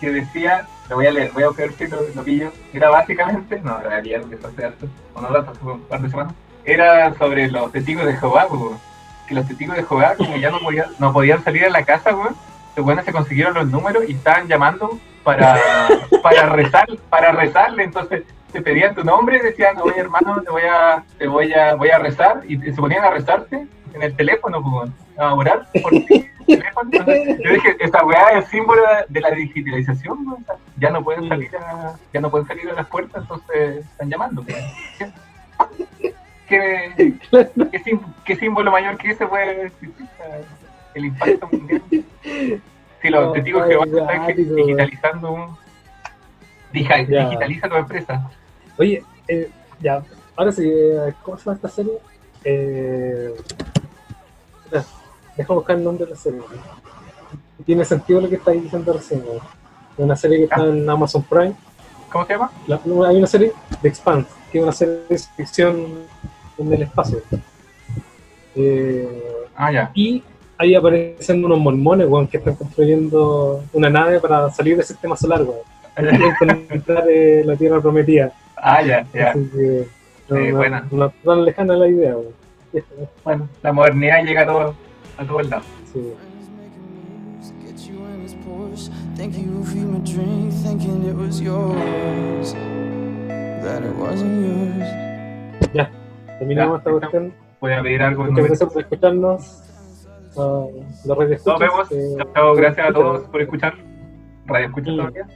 que 0.00 0.10
decía, 0.10 0.66
lo 0.88 0.96
voy 0.96 1.06
a 1.06 1.12
leer, 1.12 1.30
voy 1.32 1.42
a 1.42 1.48
buscar 1.48 1.72
si 1.72 1.86
lo, 1.86 2.00
lo 2.14 2.22
pillo, 2.22 2.52
era 2.72 2.90
básicamente, 2.90 3.60
no, 3.60 3.76
en 3.78 3.84
realidad 3.84 4.22
empezó 4.22 4.48
hace 4.48 4.64
harto, 4.64 4.86
o 5.14 5.20
no 5.20 5.28
hace 5.28 5.64
un 5.64 5.80
par 5.82 6.00
de 6.00 6.10
semanas, 6.10 6.34
era 6.64 7.14
sobre 7.14 7.50
los 7.50 7.72
testigos 7.72 8.06
de 8.06 8.16
Jehová, 8.16 8.46
weón. 8.46 8.78
que 9.28 9.34
los 9.34 9.46
testigos 9.46 9.76
de 9.76 9.84
Jehová, 9.84 10.14
como 10.16 10.36
ya 10.36 10.50
no 10.50 10.58
podían, 10.60 10.86
no 10.98 11.12
podían 11.12 11.42
salir 11.44 11.64
a 11.64 11.70
la 11.70 11.84
casa, 11.84 12.14
weón, 12.14 12.34
los 12.76 12.84
buenos 12.84 13.04
se 13.04 13.12
consiguieron 13.12 13.54
los 13.54 13.66
números 13.66 14.04
y 14.08 14.12
estaban 14.12 14.48
llamando 14.48 14.98
para, 15.22 15.58
para 16.22 16.48
rezar, 16.48 16.86
para 17.08 17.32
rezarle, 17.32 17.84
entonces 17.84 18.24
te 18.52 18.60
pedían 18.62 18.94
tu 18.94 19.04
nombre 19.04 19.36
y 19.36 19.40
decían, 19.40 19.76
oye 19.80 19.98
hermano, 20.00 20.40
te 20.42 20.50
voy 20.50 20.62
a, 20.62 21.04
te 21.18 21.26
voy 21.26 21.52
a, 21.52 21.74
voy 21.74 21.90
a 21.90 21.98
rezar, 21.98 22.42
y 22.46 22.58
se 22.58 22.72
ponían 22.72 23.04
a 23.04 23.10
rezarte 23.10 23.66
en 23.94 24.02
el 24.02 24.14
teléfono, 24.16 24.62
a 25.18 25.34
orar 25.34 25.66
por 25.82 25.90
ti. 25.90 26.26
yo 26.46 27.52
dije, 27.52 27.76
esta 27.78 28.04
weá 28.04 28.38
es 28.38 28.46
símbolo 28.48 28.82
de 29.08 29.20
la 29.20 29.30
digitalización, 29.30 30.44
ya 30.78 30.90
no 30.90 31.02
pueden 31.04 31.28
salir 31.28 31.50
a, 31.56 31.94
ya 32.12 32.20
no 32.20 32.30
pueden 32.30 32.46
salir 32.46 32.68
a 32.70 32.74
las 32.74 32.86
puertas, 32.86 33.22
entonces 33.22 33.84
están 33.86 34.08
llamando. 34.10 34.44
¿Qué, 36.48 37.14
qué, 37.70 37.78
sim- 37.84 38.00
qué 38.24 38.36
símbolo 38.36 38.72
mayor 38.72 38.96
que 38.96 39.10
ese 39.10 39.26
puede 39.26 39.66
existir? 39.66 40.06
El 40.94 41.04
impacto 41.04 41.48
mundial. 41.52 41.82
Si 43.00 43.08
los 43.08 43.32
testigos 43.32 43.66
Jehová 43.68 43.84
ay, 43.86 43.98
están 44.00 44.26
gato, 44.26 44.54
digitalizando 44.56 45.32
un, 45.32 45.56
dija- 46.72 47.02
Ya. 47.08 47.24
digitaliza 47.28 47.68
tu 47.68 47.74
empresa. 47.76 48.30
Oye, 48.78 49.02
eh, 49.28 49.50
ya, 49.80 50.02
ahora 50.36 50.52
sí, 50.52 50.62
eh, 50.66 51.12
¿cómo 51.22 51.36
se 51.36 51.44
llama 51.44 51.56
esta 51.56 51.68
serie? 51.68 51.92
Eh, 52.44 53.34
deja 55.36 55.54
buscar 55.54 55.76
el 55.76 55.84
nombre 55.84 56.04
de 56.04 56.10
la 56.12 56.16
serie. 56.16 56.40
Tiene 57.64 57.84
sentido 57.84 58.20
lo 58.20 58.28
que 58.28 58.36
estáis 58.36 58.62
diciendo 58.62 58.92
recién. 58.92 59.20
¿no? 59.24 59.32
Es 59.34 59.40
una 59.98 60.16
serie 60.16 60.38
que 60.38 60.44
está 60.44 60.64
en 60.64 60.88
Amazon 60.88 61.22
Prime. 61.22 61.54
¿Cómo 62.10 62.26
se 62.26 62.32
llama? 62.32 62.50
La- 62.66 62.80
hay 63.08 63.16
una 63.16 63.26
serie 63.26 63.52
de 63.82 63.88
Expanse, 63.88 64.28
que 64.50 64.58
es 64.58 64.62
una 64.64 64.72
serie 64.72 65.00
de 65.08 65.18
ficción 65.36 65.86
en 66.58 66.72
el 66.72 66.82
espacio. 66.82 67.20
Eh, 68.56 69.22
Ah, 69.54 69.70
ya. 69.70 69.90
y 69.94 70.22
ahí 70.58 70.74
aparecen 70.74 71.44
unos 71.44 71.58
mormones, 71.58 72.08
weón, 72.08 72.26
que 72.26 72.38
están 72.38 72.54
construyendo 72.56 73.62
una 73.72 73.88
nave 73.90 74.18
para 74.20 74.50
salir 74.50 74.76
del 74.76 74.84
sistema 74.86 75.16
solar, 75.16 75.42
weón. 75.42 75.58
Eh, 77.08 77.42
la 77.44 77.56
Tierra 77.56 77.80
prometida. 77.80 78.32
Ah, 78.56 78.82
ya, 78.82 79.06
ya. 79.14 79.30
Así 79.30 79.48
que, 79.52 79.86
no, 80.28 80.36
Sí, 80.36 80.48
no- 80.50 80.56
buena. 80.56 80.86
no 81.24 81.36
lejana 81.36 81.74
la 81.76 81.88
idea. 81.88 82.14
Bueno, 83.24 83.48
la 83.62 83.72
modernidad 83.72 84.24
llega 84.24 84.42
a 84.42 84.46
todo, 84.46 84.74
a 85.18 85.24
todos 85.24 85.48
lados. 85.48 85.66
Sí. 85.92 86.12
Get 87.64 87.76
you 87.86 87.98
my 89.84 89.98
drink, 90.00 90.52
thinking 90.62 91.04
it 91.08 91.14
was 91.14 91.40
yours. 91.40 92.54
That 93.62 93.82
it 93.84 93.94
wasn't 93.98 94.40
yours. 94.46 94.88
Terminamos 96.38 96.74
Ya, 96.74 96.78
esta 96.78 96.90
cuestión. 96.90 97.34
Voy 97.60 97.72
a 97.72 97.82
pedir 97.82 98.02
algo. 98.02 98.24
Muchas 98.24 98.46
gracias 98.46 98.72
por 98.72 98.82
escucharnos. 98.82 99.62
Uh, 100.36 100.84
los 101.06 101.18
redes 101.18 101.44
Nos 101.44 101.58
vemos. 101.58 101.92
eh, 101.92 102.16
Chao. 102.34 102.54
Gracias 102.54 102.88
a 102.88 102.92
todos 102.92 103.22
por 103.24 103.42
escuchar. 103.42 103.74
Radio 104.46 104.66
Escucha 104.66 104.90
todavía. 104.92 105.28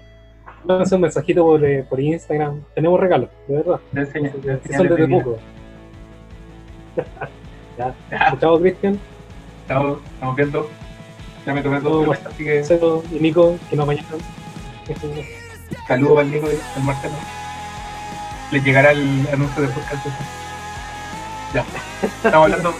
Mándense 0.64 0.94
un 0.94 1.00
mensajito 1.02 1.42
por, 1.42 1.64
eh, 1.64 1.84
por 1.88 2.00
Instagram. 2.00 2.62
Tenemos 2.74 2.98
regalos, 2.98 3.28
de 3.48 3.56
verdad. 3.56 3.80
Enseño 3.94 4.32
son 4.76 4.88
de 4.88 5.08
poco. 5.08 5.38
ya. 7.78 7.94
Ya, 8.10 8.36
Chao, 8.40 8.60
Cristian, 8.60 8.98
Chao, 9.68 10.00
estamos 10.14 10.36
viendo. 10.36 10.70
Ya 11.44 11.52
me 11.52 11.62
tomé 11.62 11.80
todo, 11.80 12.04
Todo 12.04 12.12
así 12.12 12.44
que 12.44 12.58
Marcelo 12.60 13.02
y 13.12 13.18
Nico, 13.20 13.58
que 13.68 13.76
nos 13.76 13.86
mañanan. 13.86 14.18
saludos 15.86 16.18
al 16.18 16.30
Nico 16.30 16.46
y 16.46 16.78
al 16.78 16.84
Marcelo. 16.84 17.14
Les 18.52 18.64
llegará 18.64 18.92
el 18.92 19.28
anuncio 19.32 19.62
de 19.62 19.68
podcast. 19.68 20.06
Ya, 21.52 21.64
estamos 22.02 22.44
hablando. 22.44 22.74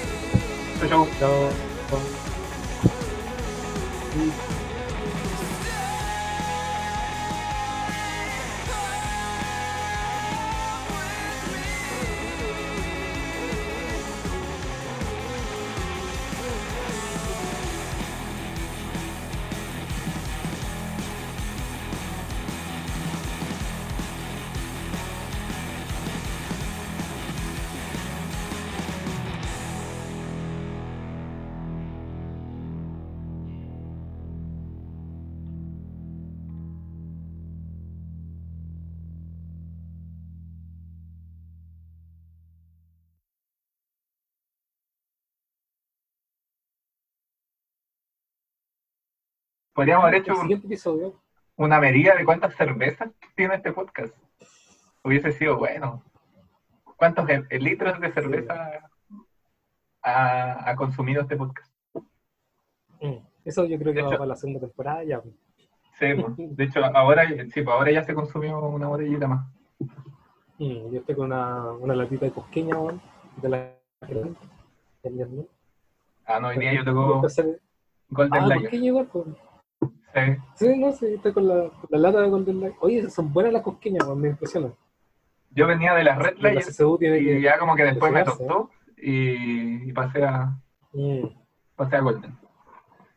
Chau. 0.88 1.06
Chao. 1.18 1.48
Chao. 1.90 1.98
Podríamos 49.74 50.04
haber 50.06 50.20
hecho 50.20 50.34
un- 50.38 50.50
episodio. 50.52 51.20
una 51.56 51.78
medida 51.80 52.14
de 52.16 52.24
cuántas 52.24 52.54
cervezas 52.56 53.10
tiene 53.36 53.54
este 53.56 53.72
podcast. 53.72 54.14
Hubiese 55.04 55.32
sido 55.32 55.56
bueno. 55.56 56.02
¿Cuántos 56.96 57.28
e- 57.28 57.58
litros 57.60 58.00
de 58.00 58.12
cerveza 58.12 58.88
ha, 60.02 60.70
ha 60.70 60.76
consumido 60.76 61.22
este 61.22 61.36
podcast? 61.36 61.70
Mm, 63.00 63.18
Eso 63.44 63.64
yo 63.66 63.78
creo 63.78 63.92
que 63.92 63.98
De 63.98 64.02
va 64.02 64.08
hecho- 64.08 64.18
para 64.18 64.28
la 64.28 64.36
segunda 64.36 64.60
temporada 64.60 65.04
ya. 65.04 65.20
Sí, 65.98 66.06
pues. 66.14 66.34
de 66.56 66.64
hecho, 66.64 66.80
ahora, 66.94 67.28
sí, 67.28 67.62
pues, 67.62 67.68
ahora 67.68 67.90
ya 67.92 68.02
se 68.04 68.14
consumió 68.14 68.58
una 68.60 68.88
botellita 68.88 69.28
más. 69.28 69.46
Mm, 70.58 70.90
yo 70.92 70.98
estoy 71.00 71.14
con 71.14 71.26
una, 71.26 71.72
una 71.72 71.94
latita 71.94 72.24
de 72.26 72.32
cosqueña, 72.32 72.76
weón, 72.78 73.00
de 73.42 73.48
la. 73.48 73.74
Ah, 76.26 76.40
no, 76.40 76.48
hoy 76.48 76.58
día 76.58 76.74
yo 76.74 76.84
tengo 76.84 77.22
Golden 78.08 78.42
Ah, 78.42 78.46
Lager. 78.46 78.62
cosqueña 78.62 78.86
igual, 78.86 79.06
pues. 79.12 79.26
Sí. 80.14 80.20
Sí, 80.54 80.78
no, 80.78 80.92
sí, 80.92 81.06
estoy 81.14 81.32
con 81.32 81.48
la, 81.48 81.68
con 81.70 81.88
la 81.90 81.98
lata 81.98 82.20
de 82.20 82.28
Golden 82.28 82.60
Light. 82.60 82.74
Oye, 82.80 83.10
son 83.10 83.32
buenas 83.32 83.52
las 83.52 83.62
weón, 84.04 84.20
me 84.20 84.28
impresiona. 84.28 84.72
Yo 85.50 85.66
venía 85.66 85.94
de 85.94 86.04
las 86.04 86.18
Red 86.18 86.38
La 86.38 86.54
CSU 86.60 86.98
tiene 86.98 87.18
y 87.18 87.24
que... 87.24 87.40
ya 87.40 87.58
como 87.58 87.74
que 87.76 87.84
después 87.84 88.12
me 88.12 88.20
despegarse, 88.20 88.44
tostó 88.46 88.70
y, 88.96 89.88
y 89.88 89.92
pasé, 89.92 90.24
a, 90.24 90.56
Mm. 90.92 91.26
pasé 91.74 91.96
a 91.96 92.00
Golden. 92.00 92.38